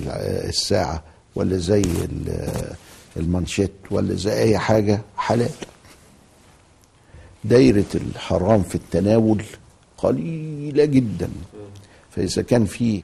الساعة 0.48 1.02
ولا 1.34 1.56
زي 1.56 1.80
ال- 1.80 2.74
المانشيت 3.16 3.72
ولا 3.90 4.14
زي 4.14 4.32
أي 4.42 4.58
حاجة 4.58 5.00
حلال. 5.16 5.50
دايرة 7.44 7.84
الحرام 7.94 8.62
في 8.62 8.74
التناول 8.74 9.44
قليلة 9.98 10.84
جدا. 10.84 11.30
فإذا 12.10 12.42
كان 12.42 12.64
في 12.64 13.02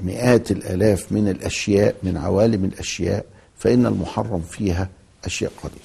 مئات 0.00 0.50
الآلاف 0.50 1.12
من 1.12 1.28
الأشياء 1.28 1.94
من 2.02 2.16
عوالم 2.16 2.64
الأشياء 2.64 3.24
فإن 3.58 3.86
المحرم 3.86 4.40
فيها 4.40 4.88
أشياء 5.24 5.52
قليلة. 5.62 5.78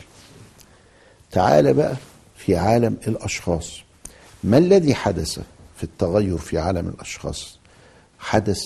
تعال 1.31 1.73
بقى 1.73 1.95
في 2.37 2.55
عالم 2.57 2.97
الأشخاص. 3.07 3.82
ما 4.43 4.57
الذي 4.57 4.95
حدث 4.95 5.39
في 5.77 5.83
التغير 5.83 6.37
في 6.37 6.57
عالم 6.57 6.87
الأشخاص؟ 6.87 7.59
حدث 8.19 8.59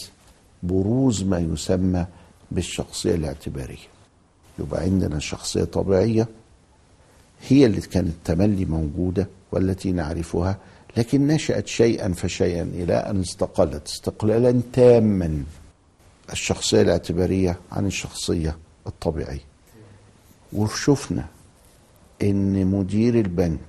بروز 0.64 1.24
ما 1.24 1.40
يسمى 1.40 2.06
بالشخصية 2.52 3.16
الاعتبارية. 3.16 3.88
يبقى 4.60 4.82
عندنا 4.82 5.20
شخصية 5.20 5.64
طبيعية 5.64 6.28
هي 7.48 7.66
اللي 7.66 7.82
كانت 7.82 8.14
تملي 8.26 8.66
موجودة 8.66 9.28
والتي 9.52 9.92
نعرفها 9.92 10.58
لكن 10.98 11.28
نشأت 11.28 11.68
شيئا 11.68 12.14
فشيئا 12.14 12.62
إلى 12.64 12.94
أن 12.94 13.20
استقلت 13.22 13.88
استقلالا 13.88 14.62
تاما 14.74 15.44
الشخصية 16.32 16.82
الاعتبارية 16.82 17.58
عن 17.72 17.86
الشخصية 17.86 18.58
الطبيعية. 18.88 19.44
وشفنا 20.54 21.26
إن 22.22 22.66
مدير 22.68 23.16
البنك 23.20 23.60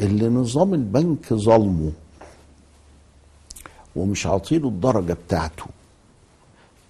اللي 0.00 0.28
نظام 0.28 0.74
البنك 0.74 1.34
ظلمه 1.34 1.92
ومش 3.96 4.26
عاطيله 4.26 4.68
الدرجة 4.68 5.12
بتاعته. 5.12 5.64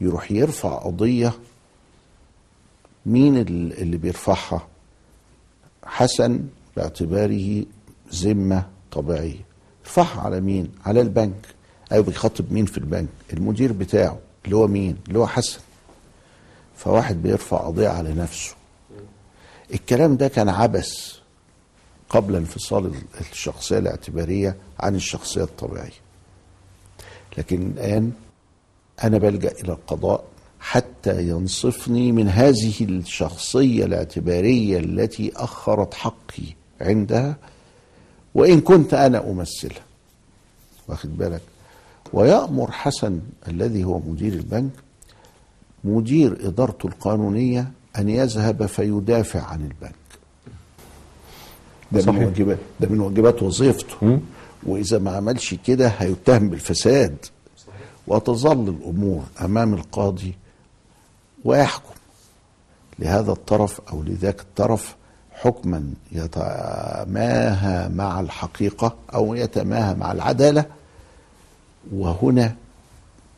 يروح 0.01 0.33
يرفع 0.33 0.79
قضية 0.79 1.33
مين 3.07 3.39
اللي 3.39 3.97
بيرفعها؟ 3.97 4.67
حسن 5.85 6.47
باعتباره 6.77 7.65
ذمة 8.15 8.67
طبيعية. 8.93 9.41
يرفعها 9.85 10.21
على 10.21 10.41
مين؟ 10.41 10.73
على 10.87 11.01
البنك. 11.01 11.47
أيوه 11.93 12.05
بيخاطب 12.05 12.53
مين 12.53 12.67
في 12.67 12.79
البنك؟ 12.79 13.09
المدير 13.33 13.73
بتاعه 13.73 14.19
اللي 14.45 14.57
هو 14.57 14.67
مين؟ 14.67 14.97
اللي 15.09 15.19
هو 15.19 15.27
حسن. 15.27 15.61
فواحد 16.77 17.23
بيرفع 17.23 17.57
قضية 17.57 17.89
على 17.89 18.15
نفسه. 18.15 18.55
الكلام 19.75 20.17
ده 20.17 20.29
كان 20.29 20.49
عبث. 20.49 21.22
قبل 22.13 22.37
انفصال 22.37 22.93
الشخصية 23.21 23.79
الاعتبارية 23.79 24.57
عن 24.81 24.95
الشخصية 24.95 25.43
الطبيعية. 25.43 26.03
لكن 27.39 27.71
الآن 27.71 28.13
أنا 29.05 29.19
بلجأ 29.19 29.51
إلى 29.51 29.73
القضاء 29.73 30.25
حتى 30.61 31.29
ينصفني 31.29 32.13
من 32.13 32.29
هذه 32.29 32.75
الشخصية 32.81 33.85
الاعتبارية 33.85 34.79
التي 34.79 35.33
أخرت 35.37 35.95
حقي 35.95 36.45
عندها 36.81 37.37
وإن 38.35 38.61
كنت 38.61 38.95
أنا 38.95 39.31
أمثلها. 39.31 39.83
واخد 40.89 41.19
بالك؟ 41.19 41.43
ويأمر 42.13 42.71
حسن 42.71 43.21
الذي 43.49 43.85
هو 43.85 43.99
مدير 43.99 44.33
البنك 44.33 44.71
مدير 45.85 46.49
إدارته 46.49 46.87
القانونية 46.87 47.73
أن 47.99 48.09
يذهب 48.09 48.67
فيدافع 48.67 49.43
عن 49.43 49.61
البنك. 49.61 50.02
ده 51.93 52.01
صحيح. 52.01 52.15
من 52.15 52.25
واجبات 52.25 52.59
ده 52.81 52.89
من 52.89 53.01
واجبات 53.01 53.43
وظيفته. 53.43 54.21
وإذا 54.67 54.99
ما 54.99 55.17
عملش 55.17 55.55
كده 55.55 55.89
هيتهم 55.89 56.49
بالفساد. 56.49 57.17
وتظل 58.07 58.69
الأمور 58.69 59.23
أمام 59.41 59.75
القاضي 59.75 60.35
ويحكم. 61.45 61.95
لهذا 62.99 63.33
الطرف 63.33 63.81
أو 63.93 64.03
لذاك 64.03 64.41
الطرف 64.41 64.97
حكما 65.33 65.85
يتماهى 66.13 67.89
مع 67.89 68.21
الحقيقة 68.21 68.95
أو 69.15 69.35
يتماهى 69.35 69.95
مع 69.95 70.13
العدالة. 70.13 70.65
وهنا 71.93 72.55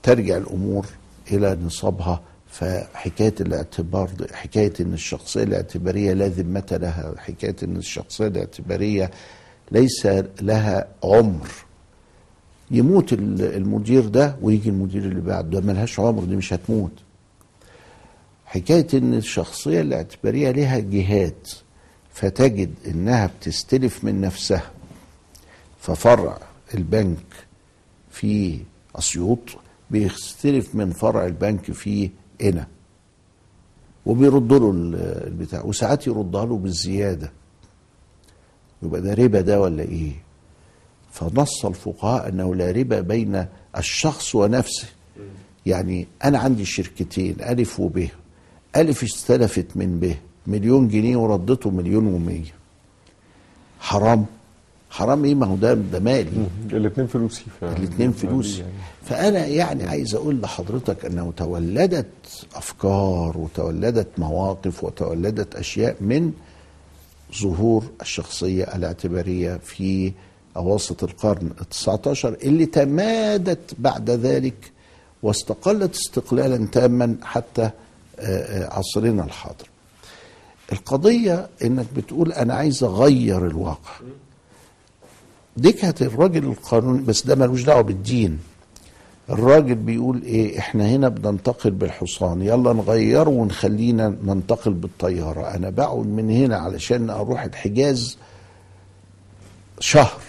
ترجع 0.02 0.36
الأمور 0.36 0.86
إلى 1.30 1.58
نصابها 1.64 2.20
فحكاية 2.58 3.34
الاعتبار 3.40 4.10
حكاية 4.32 4.72
إن 4.80 4.92
الشخصية 4.92 5.42
الاعتبارية 5.42 6.12
لا 6.12 6.28
ذمة 6.28 6.78
لها 6.82 7.14
حكاية 7.18 7.56
إن 7.62 7.76
الشخصية 7.76 8.26
الاعتبارية 8.26 9.10
ليس 9.72 10.06
لها 10.40 10.86
عمر. 11.04 11.48
يموت 12.70 13.12
المدير 13.12 14.06
ده 14.06 14.36
ويجي 14.42 14.68
المدير 14.70 15.02
اللي 15.04 15.20
بعده 15.20 15.60
ده 15.60 15.66
ملهاش 15.66 16.00
عمر 16.00 16.24
دي 16.24 16.36
مش 16.36 16.52
هتموت. 16.52 16.92
حكاية 18.46 18.86
إن 18.94 19.14
الشخصية 19.14 19.80
الاعتبارية 19.80 20.50
لها 20.50 20.78
جهات 20.78 21.48
فتجد 22.12 22.70
إنها 22.86 23.26
بتستلف 23.40 24.04
من 24.04 24.20
نفسها 24.20 24.70
ففرع 25.80 26.38
البنك 26.74 27.26
في 28.10 28.58
أسيوط 28.96 29.40
بيستلف 29.90 30.74
من 30.74 30.90
فرع 30.90 31.26
البنك 31.26 31.72
في 31.72 32.10
هنا 32.40 32.66
وبيرد 34.06 34.52
له 34.52 34.70
البتاع. 35.26 35.62
وساعات 35.62 36.06
يردها 36.06 36.44
له 36.44 36.56
بالزيادة. 36.56 37.32
يبقى 38.82 39.00
ده 39.00 39.14
ربا 39.14 39.40
ده 39.40 39.60
ولا 39.60 39.82
إيه؟ 39.82 40.12
فنص 41.12 41.64
الفقهاء 41.64 42.28
أنه 42.28 42.54
لا 42.54 42.70
ربا 42.70 43.00
بين 43.00 43.46
الشخص 43.76 44.34
ونفسه. 44.34 44.88
يعني 45.66 46.06
أنا 46.24 46.38
عندي 46.38 46.64
شركتين 46.64 47.36
ألف 47.40 47.80
وب 47.80 48.08
ألف 48.76 49.02
استلفت 49.02 49.66
من 49.76 50.00
ب 50.00 50.14
مليون 50.46 50.88
جنيه 50.88 51.16
وردته 51.16 51.70
مليون 51.70 52.06
ومية. 52.06 52.54
حرام. 53.80 54.26
حرام 54.94 55.24
إيه؟ 55.24 55.34
ما 55.34 55.46
هو 55.46 55.56
ده 55.56 55.74
ده 55.74 56.00
مالي. 56.00 56.30
الاثنين 56.72 57.06
فلوسي. 57.06 57.44
الاثنين 57.62 58.12
فلوس 58.12 58.58
يعني. 58.58 58.72
فأنا 59.04 59.46
يعني 59.46 59.84
عايز 59.84 60.14
أقول 60.14 60.40
لحضرتك 60.40 61.04
إنه 61.04 61.32
تولدت 61.36 62.06
أفكار 62.54 63.38
وتولدت 63.38 64.08
مواقف 64.18 64.84
وتولدت 64.84 65.54
أشياء 65.56 65.96
من 66.00 66.32
ظهور 67.42 67.84
الشخصية 68.02 68.64
الاعتبارية 68.64 69.56
في 69.64 70.12
أواسط 70.56 71.04
القرن 71.04 71.50
ال19 71.60 72.24
اللي 72.24 72.66
تمادت 72.66 73.74
بعد 73.78 74.10
ذلك 74.10 74.72
واستقلت 75.22 75.94
استقلالا 75.94 76.66
تاما 76.66 77.16
حتى 77.22 77.70
عصرنا 78.70 79.24
الحاضر. 79.24 79.68
القضية 80.72 81.48
إنك 81.64 81.86
بتقول 81.96 82.32
أنا 82.32 82.54
عايز 82.54 82.84
أغير 82.84 83.46
الواقع. 83.46 83.92
دي 85.56 85.72
كانت 85.72 86.02
الراجل 86.02 86.44
القانوني 86.44 87.02
بس 87.02 87.26
ده 87.26 87.34
ملوش 87.34 87.62
دعوة 87.62 87.80
بالدين. 87.82 88.38
الراجل 89.30 89.74
بيقول 89.74 90.22
إيه 90.22 90.58
إحنا 90.58 90.88
هنا 90.88 91.08
بننتقل 91.08 91.70
بالحصان 91.70 92.42
يلا 92.42 92.72
نغيره 92.72 93.30
ونخلينا 93.30 94.08
ننتقل 94.24 94.72
بالطيارة. 94.72 95.54
أنا 95.54 95.70
بقعد 95.70 96.06
من 96.06 96.30
هنا 96.30 96.56
علشان 96.56 97.10
أروح 97.10 97.42
الحجاز 97.42 98.18
شهر. 99.80 100.20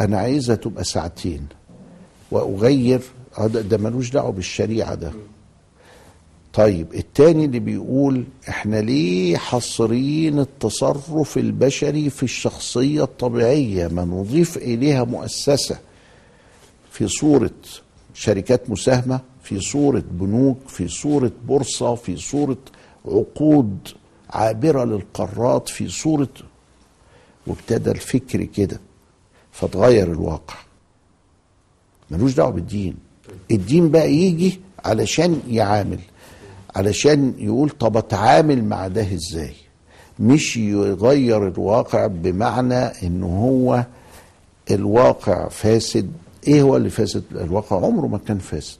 أنا 0.00 0.18
عايزها 0.18 0.56
تبقى 0.56 0.84
ساعتين. 0.84 1.46
وأغير 2.30 3.00
ده, 3.44 3.78
ملوش 3.78 4.10
دعوة 4.10 4.32
بالشريعة 4.32 4.94
ده. 4.94 5.12
طيب 6.56 6.94
التاني 6.94 7.44
اللي 7.44 7.58
بيقول 7.58 8.24
إحنا 8.48 8.76
ليه 8.76 9.36
حصرين 9.36 10.38
التصرف 10.38 11.38
البشري 11.38 12.10
في 12.10 12.22
الشخصية 12.22 13.02
الطبيعية؟ 13.04 13.88
ما 13.88 14.04
نضيف 14.04 14.56
إليها 14.56 15.04
مؤسسة. 15.04 15.78
في 16.90 17.08
صورة 17.08 17.50
شركات 18.14 18.70
مساهمة 18.70 19.20
في 19.42 19.60
صورة 19.60 20.02
بنوك 20.10 20.58
في 20.68 20.88
صورة 20.88 21.32
بورصة 21.48 21.94
في 21.94 22.16
صورة 22.16 22.56
عقود 23.04 23.78
عابرة 24.30 24.84
للقارات 24.84 25.68
في 25.68 25.88
صورة 25.88 26.28
وابتدى 27.46 27.90
الفكر 27.90 28.44
كده 28.44 28.80
فتغير 29.52 30.12
الواقع. 30.12 30.54
ملوش 32.10 32.34
دعوة 32.34 32.50
بالدين. 32.50 32.96
الدين 33.50 33.90
بقى 33.90 34.12
يجي 34.12 34.60
علشان 34.84 35.40
يعامل. 35.48 35.98
علشان 36.76 37.34
يقول 37.38 37.70
طب 37.70 37.96
أتعامل 37.96 38.64
مع 38.64 38.88
ده 38.88 39.14
إزاي؟ 39.14 39.52
مش 40.20 40.56
يغير 40.56 41.48
الواقع 41.48 42.06
بمعنى 42.06 42.74
إن 42.84 43.22
هو 43.22 43.84
الواقع 44.70 45.48
فاسد. 45.48 46.10
إيه 46.48 46.62
هو 46.62 46.76
اللي 46.76 46.90
فاسد؟ 46.90 47.22
الواقع 47.32 47.76
عمره 47.76 48.06
ما 48.06 48.18
كان 48.18 48.38
فاسد. 48.38 48.78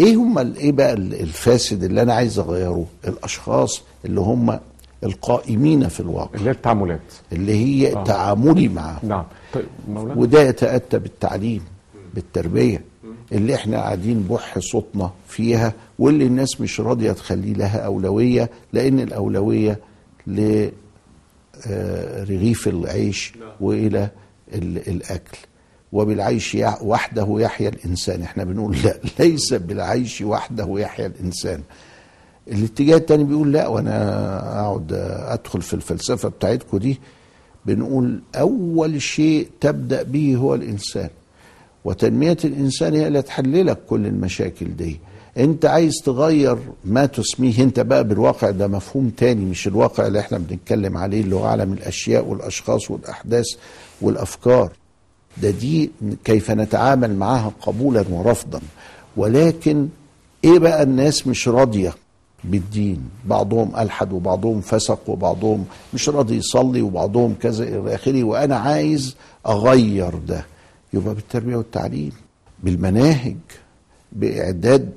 إيه 0.00 0.14
هم 0.16 0.38
إيه 0.38 0.72
بقى 0.72 0.92
الفاسد 0.92 1.84
اللي 1.84 2.02
أنا 2.02 2.14
عايز 2.14 2.38
أغيره؟ 2.38 2.86
الأشخاص 3.08 3.82
اللي 4.04 4.20
هم 4.20 4.58
القائمين 5.04 5.88
في 5.88 6.00
الواقع. 6.00 6.34
اللي 6.34 6.46
هي 6.48 6.52
التعاملات. 6.52 7.00
اللي 7.32 7.52
هي 7.54 7.96
آه. 7.96 8.04
تعاملي 8.04 8.68
معهم 8.68 9.08
نعم. 9.08 9.24
طيب 9.54 9.64
مولانا. 9.88 10.20
وده 10.20 10.42
يتأتى 10.42 10.98
بالتعليم 10.98 11.62
بالتربية. 12.14 12.84
اللي 13.32 13.54
إحنا 13.54 13.76
قاعدين 13.76 14.22
بح 14.30 14.58
صوتنا 14.58 15.10
فيها 15.28 15.72
واللي 15.98 16.26
الناس 16.26 16.60
مش 16.60 16.80
راضية 16.80 17.12
تخليه 17.12 17.52
لها 17.52 17.78
أولوية 17.78 18.50
لأن 18.72 19.00
الأولوية 19.00 19.78
آه، 21.66 22.24
رغيف 22.24 22.68
العيش 22.68 23.32
وإلى 23.60 24.08
ال- 24.54 24.88
الأكل. 24.88 25.38
وبالعيش 25.92 26.56
وحده 26.82 27.26
يحيا 27.30 27.68
الإنسان. 27.68 28.22
إحنا 28.22 28.44
بنقول 28.44 28.76
لا 28.84 28.98
ليس 29.24 29.54
بالعيش 29.54 30.20
وحده 30.22 30.66
يحيا 30.78 31.06
الإنسان. 31.06 31.60
الاتجاه 32.48 32.96
التاني 32.96 33.24
بيقول 33.24 33.52
لا 33.52 33.66
وأنا 33.66 34.60
أقعد 34.60 34.92
أدخل 35.28 35.62
في 35.62 35.74
الفلسفة 35.74 36.28
بتاعتكم 36.28 36.78
دي. 36.78 37.00
بنقول 37.66 38.20
أول 38.34 39.02
شيء 39.02 39.48
تبدأ 39.60 40.02
به 40.02 40.36
هو 40.36 40.54
الإنسان. 40.54 41.08
وتنمية 41.84 42.36
الإنسان 42.44 42.94
هي 42.94 43.06
اللي 43.06 43.22
تحللك 43.22 43.78
كل 43.88 44.06
المشاكل 44.06 44.76
دي. 44.76 45.00
أنت 45.38 45.64
عايز 45.64 45.92
تغير 46.04 46.58
ما 46.84 47.06
تسميه 47.06 47.62
أنت 47.62 47.80
بقى 47.80 48.04
بالواقع 48.04 48.50
ده 48.50 48.68
مفهوم 48.68 49.10
تاني 49.16 49.44
مش 49.44 49.66
الواقع 49.66 50.06
اللي 50.06 50.20
إحنا 50.20 50.38
بنتكلم 50.38 50.96
عليه 50.96 51.20
اللي 51.20 51.34
هو 51.36 51.44
عالم 51.44 51.72
الأشياء 51.72 52.24
والأشخاص 52.24 52.90
والأحداث 52.90 53.46
والأفكار. 54.00 54.72
ده 55.42 55.50
دي 55.50 55.90
كيف 56.24 56.50
نتعامل 56.50 57.16
معها 57.16 57.52
قبولا 57.62 58.04
ورفضا. 58.10 58.60
ولكن 59.16 59.88
إيه 60.44 60.58
بقى 60.58 60.82
الناس 60.82 61.26
مش 61.26 61.48
راضية 61.48 61.94
بالدين؟ 62.44 63.00
بعضهم 63.24 63.76
ألحد 63.76 64.12
وبعضهم 64.12 64.60
فسق 64.60 65.00
وبعضهم 65.10 65.64
مش 65.94 66.08
راضي 66.08 66.36
يصلي 66.36 66.82
وبعضهم 66.82 67.34
كذا 67.42 67.64
إلى 67.64 67.94
آخره 67.94 68.24
وأنا 68.24 68.56
عايز 68.56 69.16
أغير 69.46 70.14
ده. 70.28 70.44
يبقى 70.92 71.14
بالتربية 71.14 71.56
والتعليم 71.56 72.12
بالمناهج 72.62 73.36
بإعداد 74.12 74.92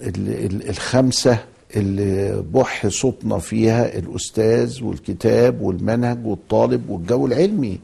ال- 0.00 0.44
ال- 0.46 0.68
الخمسة 0.68 1.38
اللي 1.76 2.42
بح 2.54 2.86
صوتنا 2.86 3.38
فيها 3.38 3.98
الأستاذ 3.98 4.82
والكتاب 4.84 5.60
والمنهج 5.60 6.26
والطالب 6.26 6.90
والجو 6.90 7.26
العلمي 7.26 7.80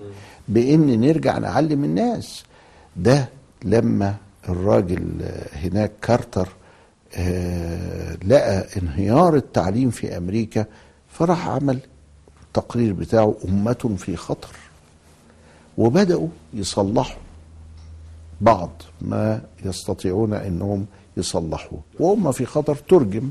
بإن 0.48 1.00
نرجع 1.00 1.38
نعلم 1.38 1.84
الناس. 1.84 2.42
ده 2.96 3.28
لما 3.64 4.14
الراجل 4.48 5.04
هناك 5.52 5.92
كارتر 6.02 6.48
آه، 7.14 8.16
لقى 8.26 8.66
انهيار 8.82 9.36
التعليم 9.36 9.90
في 9.90 10.16
أمريكا 10.16 10.64
فراح 11.10 11.48
عمل 11.48 11.78
التقرير 12.46 12.92
بتاعه 12.92 13.34
أمة 13.48 13.94
في 13.98 14.16
خطر. 14.16 14.56
وبدأوا 15.78 16.28
يصلحوا. 16.54 17.20
بعض 18.42 18.70
ما 19.00 19.40
يستطيعون 19.64 20.34
إنهم 20.34 20.86
يصلحوه 21.16 21.80
وهم 22.00 22.32
في 22.32 22.46
خطر 22.46 22.74
ترجم 22.76 23.30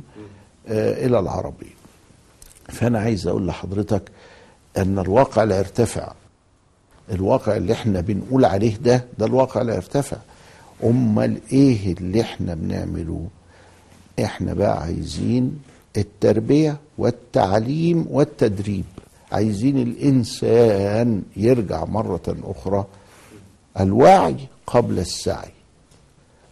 آه 0.68 1.06
إلى 1.06 1.20
العربي. 1.20 1.72
فأنا 2.70 3.00
عايز 3.00 3.28
أقول 3.28 3.48
لحضرتك 3.48 4.02
أن 4.78 5.00
الواقع 5.00 5.44
لا 5.44 5.58
يرتفع. 5.58 6.14
الواقع 7.12 7.58
اللي 7.58 7.74
إحنا 7.74 8.02
بنقول 8.02 8.46
عليه 8.46 8.76
ده 8.76 9.06
ده 9.20 9.26
الواقع 9.26 9.62
لا 9.62 9.76
يرتفع. 9.76 10.18
أمال 10.84 11.38
إيه 11.52 11.94
اللي 11.94 12.22
إحنا 12.22 12.54
بنعمله؟ 12.56 13.28
إحنا 14.24 14.54
بقى 14.54 14.82
عايزين 14.82 15.60
التربية 15.98 16.78
والتعليم 16.98 18.06
والتدريب. 18.10 18.86
عايزين 19.32 19.78
الإنسان 19.78 21.24
يرجع 21.38 21.86
مرة 21.86 22.36
أخرى 22.44 22.86
الوعي 23.80 24.36
قبل 24.68 25.00
السعي. 25.00 25.52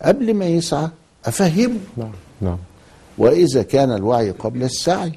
قبل 0.02 0.34
ما 0.34 0.46
يسعى 0.46 0.90
أفهمه. 1.26 1.80
نعم 1.98 2.12
نعم. 2.42 2.58
وإذا 3.18 3.64
كان 3.64 3.92
الوعي 3.92 4.32
قبل 4.32 4.64
السعي 4.64 5.12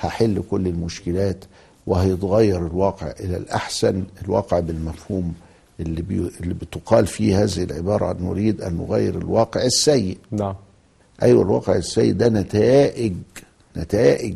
هحل 0.00 0.42
كل 0.50 0.66
المشكلات 0.66 1.44
وهيتغير 1.86 2.66
الواقع 2.66 3.10
إلى 3.20 3.36
الأحسن 3.36 4.04
الواقع 4.24 4.60
بالمفهوم 4.60 5.34
اللي, 5.80 6.02
بي... 6.02 6.30
اللي 6.40 6.54
بتقال 6.54 7.06
فيه 7.06 7.42
هذه 7.44 7.62
العبارة. 7.62 8.16
نريد 8.20 8.60
أن 8.60 8.76
نغير 8.76 9.18
الواقع 9.18 9.62
السيء. 9.62 10.18
نعم. 10.30 10.54
أيوه 11.22 11.42
الواقع 11.42 11.76
السيء 11.76 12.12
ده 12.12 12.28
نتائج 12.28 13.14
نتائج 13.76 14.34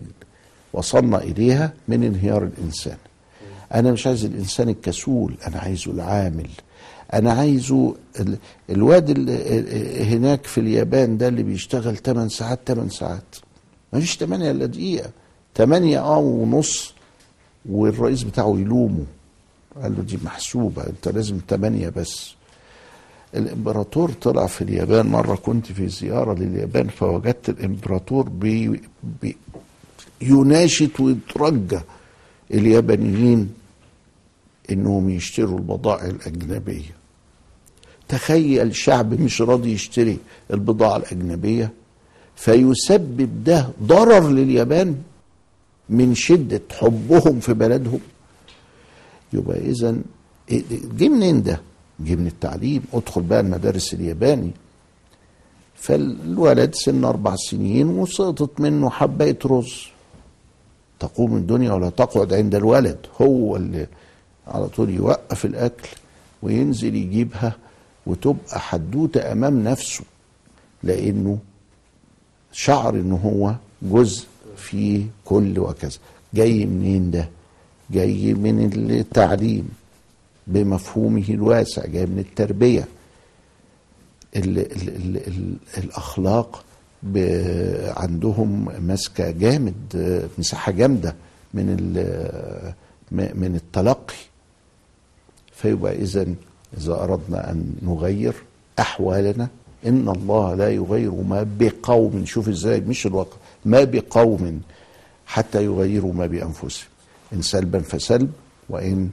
وصلنا 0.73 1.19
إليها 1.19 1.73
من 1.89 2.05
انهيار 2.05 2.43
الإنسان. 2.43 2.97
أنا 3.75 3.93
مش 3.93 4.07
عايز 4.07 4.25
الإنسان 4.25 4.69
الكسول 4.69 5.35
أنا 5.47 5.59
عايزه 5.59 5.91
العامل. 5.91 6.49
أنا 7.15 7.33
عايزه 7.33 7.95
ال- 8.21 8.39
الواد 8.71 9.11
اللي 9.11 10.05
هناك 10.05 10.45
في 10.47 10.61
اليابان 10.61 11.19
ده 11.19 11.29
اللي 11.29 11.43
بيشتغل 11.43 11.97
8 11.97 12.29
ساعات 12.29 12.59
8 12.67 12.91
ساعات. 12.91 13.37
ما 13.93 14.01
فيش 14.01 14.17
8 14.17 14.51
إلا 14.51 14.67
دقيقة. 14.67 15.11
8 15.55 15.99
آه 16.01 16.19
ونص 16.19 16.95
والرئيس 17.71 18.23
بتاعه 18.23 18.57
يلومه. 18.59 19.05
قال 19.83 19.97
له 19.97 20.03
دي 20.03 20.19
محسوبة 20.25 20.83
أنت 20.87 21.09
لازم 21.09 21.39
8 21.49 21.89
بس. 21.89 22.35
الإمبراطور 23.35 24.11
طلع 24.11 24.47
في 24.47 24.63
اليابان. 24.63 25.07
مرة 25.07 25.35
كنت 25.37 25.67
في 25.67 25.89
زيارة 25.89 26.35
لليابان 26.35 26.89
فوجدت 26.89 27.49
الإمبراطور 27.49 28.29
بي 28.29 28.81
بي 29.23 29.37
يناشد 30.21 30.91
ويترجى 31.01 31.79
اليابانيين. 32.55 33.53
إنهم 34.71 35.11
يشتروا 35.11 35.59
البضائع 35.59 36.05
الأجنبية. 36.07 36.97
تخيل 38.09 38.75
شعب 38.77 39.21
مش 39.21 39.43
راضي 39.43 39.73
يشتري 39.73 40.19
البضاعة 40.53 40.97
الأجنبية 40.97 41.73
فيسبب 42.37 43.45
ده 43.45 43.69
ضرر 43.83 44.29
لليابان 44.31 44.97
من 45.89 46.15
شدة 46.15 46.63
حبهم 46.71 47.41
في 47.41 47.55
بلدهم. 47.55 48.01
يبقى 49.33 49.59
اذا 49.59 49.97
جه 50.97 51.09
منين 51.09 51.43
ده؟ 51.43 51.61
جه 52.01 52.15
من 52.15 52.27
التعليم. 52.27 52.83
ادخل 52.93 53.23
بقى 53.23 53.41
المدارس 53.41 53.95
الياباني. 53.95 54.51
فالولد 55.75 56.75
سن 56.75 57.05
أربع 57.05 57.37
سنين 57.37 57.89
وسقطت 57.89 58.61
منه 58.61 58.91
حباية 58.91 59.39
رز. 59.47 59.87
تقوم 61.01 61.37
الدنيا 61.37 61.73
ولا 61.73 61.91
تقعد 61.91 62.33
عند 62.35 62.55
الولد. 62.55 62.99
هو 63.23 63.57
اللي 63.57 63.87
على 64.47 64.69
طول 64.69 64.91
يوقف 64.91 65.45
الأكل 65.45 65.89
وينزل 66.43 66.95
يجيبها 66.95 67.57
وتبقى 68.07 68.61
حدوتة 68.61 69.33
أمام 69.33 69.65
نفسه 69.65 70.05
لأنه 70.83 71.39
شعر 72.53 72.95
إن 72.95 73.13
هو 73.13 73.55
جزء 73.83 74.27
في 74.57 75.07
كل 75.25 75.59
وكذا. 75.59 75.99
جاي 76.35 76.67
منين 76.67 77.11
ده؟ 77.11 77.29
جاي 77.91 78.35
من 78.35 78.71
التعليم 78.91 79.69
بمفهومه 80.47 81.25
الواسع 81.29 81.87
جاي 81.87 82.07
من 82.07 82.19
التربية. 82.19 82.89
ال 84.37 84.59
ال 84.59 84.89
ال 84.89 85.17
ال 85.27 85.57
الأخلاق 85.79 86.65
عندهم 87.97 88.69
ماسكة 88.87 89.31
جامد 89.31 89.75
مساحة 90.39 90.73
جامدة 90.73 91.15
من 91.55 91.67
من 93.13 93.53
التلقي. 93.55 94.15
فيبقى 95.57 95.93
اذا 95.95 96.27
إذا 96.79 96.95
أردنا 97.05 97.51
أن 97.51 97.75
نغير 97.83 98.35
أحوالنا 98.79 99.49
إن 99.87 100.09
الله 100.09 100.55
لا 100.55 100.71
يغير 100.71 101.11
ما 101.15 101.47
بقوم 101.61 102.25
شوف 102.25 102.49
إزاي 102.49 102.81
مش 102.81 103.07
الواقع 103.07 103.37
ما 103.65 103.85
بقوم 103.85 104.61
حتى 105.27 105.65
يغيروا 105.65 106.13
ما 106.13 106.27
بأنفسهم. 106.27 106.89
إن 107.33 107.43
سلبا 107.43 107.79
فسلب 107.79 108.33
وإن 108.69 109.11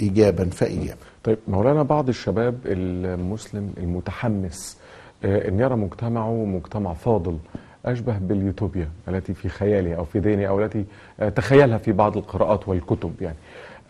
ايجابا 0.00 0.44
فايجابا 0.44 1.00
طيب 1.24 1.38
مولانا 1.48 1.82
بعض 1.82 2.08
الشباب 2.08 2.58
المسلم 2.66 3.72
المتحمس 3.76 4.76
آه، 5.24 5.48
إن 5.48 5.60
يرى 5.60 5.76
مجتمعه 5.76 6.44
مجتمع 6.44 6.92
فاضل 6.94 7.38
أشبه 7.86 8.18
باليوتوبيا 8.18 8.88
التي 9.08 9.34
في 9.34 9.48
خياله 9.48 9.94
أو 9.94 10.04
في 10.04 10.18
ذهنه 10.18 10.46
أو 10.46 10.60
التي 10.64 10.84
آه، 11.20 11.28
تخيلها 11.28 11.78
في 11.78 11.92
بعض 11.92 12.16
القراءات 12.16 12.68
والكتب 12.68 13.12
يعني. 13.20 13.36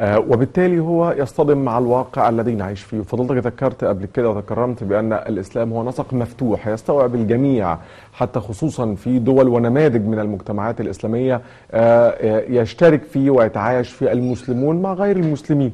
وبالتالي 0.01 0.81
هو 0.81 1.15
يصطدم 1.19 1.59
مع 1.59 1.79
الواقع 1.79 2.29
الذي 2.29 2.55
نعيش 2.55 2.83
فيه. 2.83 3.01
فضلتك 3.01 3.47
ذكرت 3.47 3.85
قبل 3.85 4.07
كده 4.07 4.31
وتكرمت 4.31 4.85
بأن 4.85 5.13
الإسلام 5.13 5.73
هو 5.73 5.89
نسق 5.89 6.15
مفتوح 6.15 6.69
يستوعب 6.69 7.15
الجميع 7.15 7.79
حتى 8.13 8.41
خصوصا 8.41 8.95
في 8.95 9.19
دول 9.19 9.49
ونماذج 9.49 10.07
من 10.07 10.19
المجتمعات 10.19 10.81
الإسلامية 10.81 11.41
آه، 11.73 12.09
آه، 12.09 12.45
يشترك 12.49 13.03
فيه 13.03 13.31
ويتعايش 13.31 13.91
فيه 13.93 14.13
المسلمون 14.13 14.83
مع 14.83 14.93
غير 14.93 15.17
المسلمين. 15.17 15.73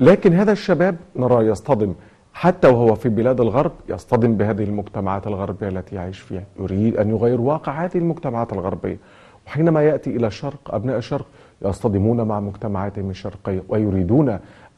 لكن 0.00 0.32
هذا 0.32 0.52
الشباب 0.52 0.96
نرى 1.16 1.46
يصطدم 1.46 1.94
حتى 2.34 2.68
وهو 2.68 2.94
في 2.94 3.08
بلاد 3.08 3.40
الغرب 3.40 3.72
يصطدم 3.88 4.34
بهذه 4.36 4.64
المجتمعات 4.64 5.26
الغربية 5.26 5.68
التي 5.68 5.96
يعيش 5.96 6.20
فيها. 6.20 6.44
يريد 6.60 6.96
أن 6.96 7.10
يغير 7.10 7.40
واقع 7.40 7.84
هذه 7.84 7.98
المجتمعات 7.98 8.52
الغربية. 8.52 8.98
وحينما 9.46 9.82
يأتي 9.82 10.10
إلى 10.10 10.26
الشرق 10.26 10.74
أبناء 10.74 10.98
الشرق 10.98 11.26
يصطدمون 11.64 12.22
مع 12.22 12.40
مجتمعاتهم 12.40 13.10
الشرقية 13.10 13.62
ويريدون 13.68 14.28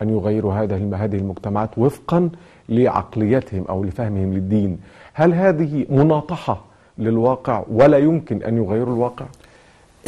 أن 0.02 0.08
يغيروا 0.08 0.54
هذه 0.54 1.04
هذه 1.04 1.16
المجتمعات 1.16 1.78
وفقا 1.78 2.30
لعقليتهم 2.68 3.64
أو 3.68 3.84
لفهمهم 3.84 4.34
للدين. 4.34 4.78
هل 5.12 5.34
هذه 5.34 5.86
مناطحة 5.90 6.64
للواقع 6.98 7.64
ولا 7.70 7.98
يمكن 7.98 8.42
أن 8.42 8.56
يغيروا 8.56 8.94
الواقع؟ 8.94 9.26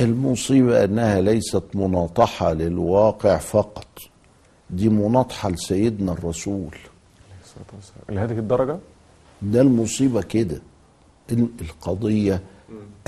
المصيبة 0.01 0.85
أنها 0.85 1.21
ليست 1.21 1.63
مناطحة 1.75 2.53
للواقع 2.53 3.37
فقط. 3.37 3.87
دي 4.71 4.89
مناطحة 4.89 5.51
لسيدنا 5.51 6.13
الرسول. 6.13 6.77
لهذه 8.09 8.39
الدرجة؟ 8.39 8.77
ده 9.43 9.61
المصيبة 9.61 10.23
كده. 10.23 10.61
ال- 11.33 11.49
القضية 11.61 12.41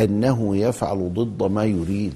أنه 0.01 0.57
يفعل 0.57 1.15
ضد 1.15 1.43
ما 1.53 1.65
يريد. 1.65 2.15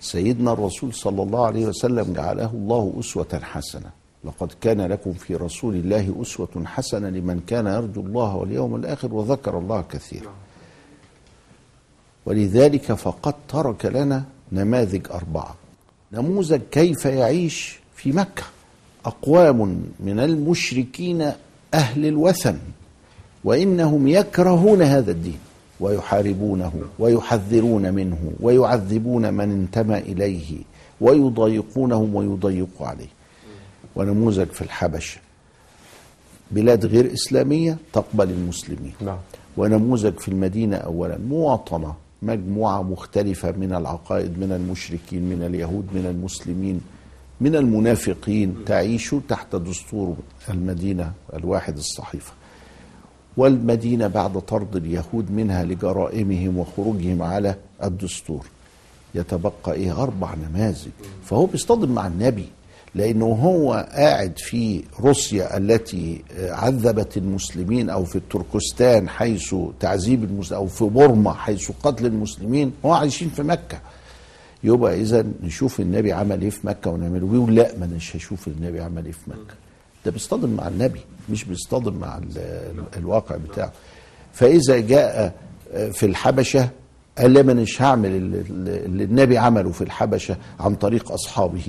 سيدنا 0.00 0.52
الرسول 0.52 0.94
صلى 0.94 1.22
الله 1.22 1.46
عليه 1.46 1.66
وسلم 1.66 2.12
جعله 2.12 2.50
الله 2.50 2.94
أسوة 3.00 3.40
حسنة. 3.42 3.90
لقد 4.24 4.52
كان 4.60 4.80
لكم 4.80 5.12
في 5.12 5.36
رسول 5.36 5.74
الله 5.74 6.14
أسوة 6.22 6.64
حسنة 6.64 7.08
لمن 7.08 7.40
كان 7.46 7.66
يرجو 7.66 8.00
الله 8.00 8.36
واليوم 8.36 8.76
الآخر 8.76 9.14
وذكر 9.14 9.58
الله 9.58 9.84
كثيرا. 9.90 10.32
ولذلك 12.26 12.92
فقد 12.92 13.34
ترك 13.48 13.86
لنا 13.86 14.24
نماذج 14.52 15.06
أربعة. 15.10 15.54
نموذج 16.12 16.60
كيف 16.70 17.04
يعيش 17.04 17.80
في 17.96 18.12
مكة. 18.12 18.42
أقوام 19.04 19.82
من 20.00 20.20
المشركين 20.20 21.32
أهل 21.74 22.06
الوثن. 22.06 22.58
وإنهم 23.44 24.08
يكرهون 24.08 24.82
هذا 24.82 25.10
الدين. 25.10 25.38
ويحاربونه 25.80 26.72
ويحذرون 26.98 27.94
منه 27.94 28.32
ويعذبون 28.40 29.34
من 29.34 29.50
انتمى 29.50 29.98
إليه 29.98 30.56
ويضايقونهم 31.00 32.14
ويضيقوا 32.14 32.86
عليه. 32.86 33.06
ونموذج 33.96 34.46
في 34.46 34.62
الحبشة. 34.62 35.20
بلاد 36.50 36.86
غير 36.86 37.12
إسلامية 37.12 37.76
تقبل 37.92 38.30
المسلمين. 38.30 38.92
نعم. 39.00 39.18
ونموذج 39.56 40.18
في 40.18 40.28
المدينة 40.28 40.76
أولا. 40.76 41.18
مواطنة 41.28 41.94
مجموعة 42.22 42.82
مختلفة 42.82 43.52
من 43.52 43.72
العقائد 43.74 44.38
من 44.38 44.52
المشركين 44.52 45.22
من 45.22 45.42
اليهود 45.42 45.86
من 45.94 46.06
المسلمين 46.06 46.80
من 47.40 47.56
المنافقين 47.56 48.56
تعيش 48.66 49.14
تحت 49.28 49.56
دستور 49.56 50.16
المدينة 50.50 51.12
الواحد 51.34 51.76
الصحيفة. 51.76 52.32
والمدينة 53.38 54.06
بعد 54.06 54.40
طرد 54.40 54.76
اليهود 54.76 55.30
منها 55.30 55.64
لجرائمهم 55.64 56.58
وخروجهم 56.58 57.22
على 57.22 57.54
الدستور. 57.84 58.46
يتبقى 59.14 59.72
إيه؟ 59.72 60.02
أربع 60.02 60.34
نماذج. 60.34 60.88
فهو 61.24 61.46
بيصطدم 61.46 61.92
مع 61.92 62.06
النبي 62.06 62.46
لأنه 62.94 63.26
هو 63.26 63.88
قاعد 63.92 64.38
في 64.38 64.84
روسيا 65.00 65.56
التي 65.56 66.24
عذبت 66.38 67.16
المسلمين 67.16 67.90
أو 67.90 68.04
في 68.04 68.16
التركستان 68.16 69.08
حيث 69.08 69.54
تعذيب 69.80 70.24
المسلمين 70.24 70.62
أو 70.62 70.66
في 70.66 70.84
بورما 70.84 71.32
حيث 71.32 71.70
قتل 71.82 72.06
المسلمين. 72.06 72.72
هو 72.84 72.92
عايشين 72.92 73.28
في 73.28 73.42
مكة. 73.42 73.80
يبقى 74.64 75.00
اذا 75.00 75.26
نشوف 75.42 75.80
النبي 75.80 76.12
عمل 76.12 76.42
إيه 76.42 76.50
في 76.50 76.66
مكة 76.66 76.90
ونعمله. 76.90 77.26
بيقول 77.26 77.54
لا 77.54 77.78
ما 77.80 77.86
مش 77.86 78.16
هشوف 78.16 78.48
النبي 78.48 78.80
عمل 78.80 79.04
إيه 79.04 79.12
في 79.12 79.30
مكة. 79.30 79.54
ده 80.04 80.10
بيصطدم 80.10 80.50
مع 80.50 80.68
النبي. 80.68 81.00
مش 81.30 81.44
بيصطدم 81.44 81.94
مع 81.94 82.18
ال- 82.18 82.38
ال- 82.38 82.98
الواقع 82.98 83.36
بتاعه. 83.36 83.72
فإذا 84.32 84.78
جاء 84.80 85.34
في 85.92 86.06
الحبشة 86.06 86.68
قال 87.18 87.44
ما 87.46 87.54
مش 87.54 87.82
هعمل 87.82 88.10
اللي 88.10 89.04
النبي 89.04 89.38
عمله 89.38 89.70
في 89.70 89.82
الحبشة 89.84 90.36
عن 90.60 90.74
طريق 90.74 91.12
أصحابه. 91.12 91.62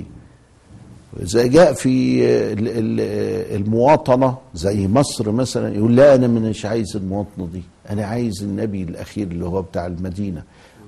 إذا 1.22 1.46
جاء 1.46 1.72
في 1.72 2.22
ال- 2.52 2.68
ال- 2.68 3.56
المواطنة 3.60 4.38
زي 4.54 4.88
مصر 4.88 5.32
مثلا 5.32 5.74
يقول 5.74 5.96
لا 5.96 6.14
أنا 6.14 6.26
مش 6.26 6.64
عايز 6.66 6.96
المواطنة 6.96 7.46
دي 7.46 7.62
أنا 7.90 8.04
عايز 8.06 8.42
النبي 8.42 8.82
الأخير 8.82 9.26
اللي 9.26 9.44
هو 9.44 9.62
بتاع 9.62 9.86
المدينة. 9.86 10.42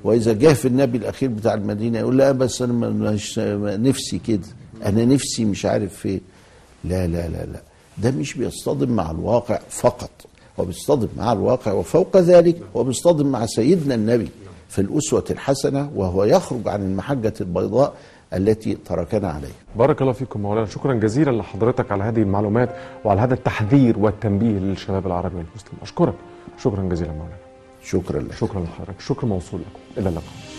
وإذا 0.05 0.33
جاء 0.33 0.53
في 0.53 0.69
النبي 0.69 0.99
الأخير 0.99 1.29
بتاع 1.29 1.55
المدينة 1.55 1.99
يقول 1.99 2.19
لا 2.19 2.33
بس 2.33 2.63
أنا 2.63 2.73
مش 2.91 3.39
نفسي 3.59 4.19
كده 4.19 4.47
أنا 4.87 5.05
نفسي 5.05 5.45
مش 5.45 5.67
عارف 5.67 5.95
فين 5.95 6.21
لا 6.85 7.07
لا 7.07 7.29
لا 7.29 7.45
لا. 7.47 7.63
ده 7.99 8.11
مش 8.11 8.35
بيصطدم 8.35 8.91
مع 8.91 9.11
الواقع 9.11 9.59
فقط 9.69 10.11
هو 10.61 10.65
بيصطدم 10.65 11.09
مع 11.17 11.33
الواقع 11.33 11.73
وفوق 11.73 12.17
ذلك 12.17 12.57
هو 12.77 12.85
بيصطدم 12.85 13.27
مع 13.27 13.47
سيدنا 13.47 13.95
النبي 13.95 14.29
في 14.69 14.81
الأسوة 14.81 15.25
الحسنة 15.31 15.91
وهو 15.95 16.25
يخرج 16.25 16.69
عن 16.69 16.83
المحجة 16.83 17.35
البيضاء 17.41 17.95
التي 18.35 18.75
تركنا 18.75 19.29
عليها. 19.29 19.51
بارك 19.77 20.03
الله 20.03 20.13
فيكم 20.13 20.41
مولانا. 20.41 20.67
شكرا 20.67 20.95
جزيلا 20.95 21.31
لحضرتك 21.31 21.93
على 21.93 22.05
هذه 22.05 22.23
المعلومات 22.23 22.69
وعلى 23.05 23.21
هذا 23.21 23.35
التحذير 23.35 23.99
والتنبيه 23.99 24.59
للشباب 24.59 25.07
العربي 25.07 25.37
والمسلم. 25.37 25.79
أشكرك. 25.83 26.15
شكرا 26.63 26.83
جزيلا 26.83 27.13
مولانا. 27.13 27.37
شكرا 27.85 28.21
لك. 28.21 28.33
شكرا 28.35 28.61
لحضرتك. 28.61 29.01
شكر 29.01 29.27
موصول 29.27 29.61
لكم. 29.61 30.01
إلى 30.01 30.09
اللقاء. 30.09 30.52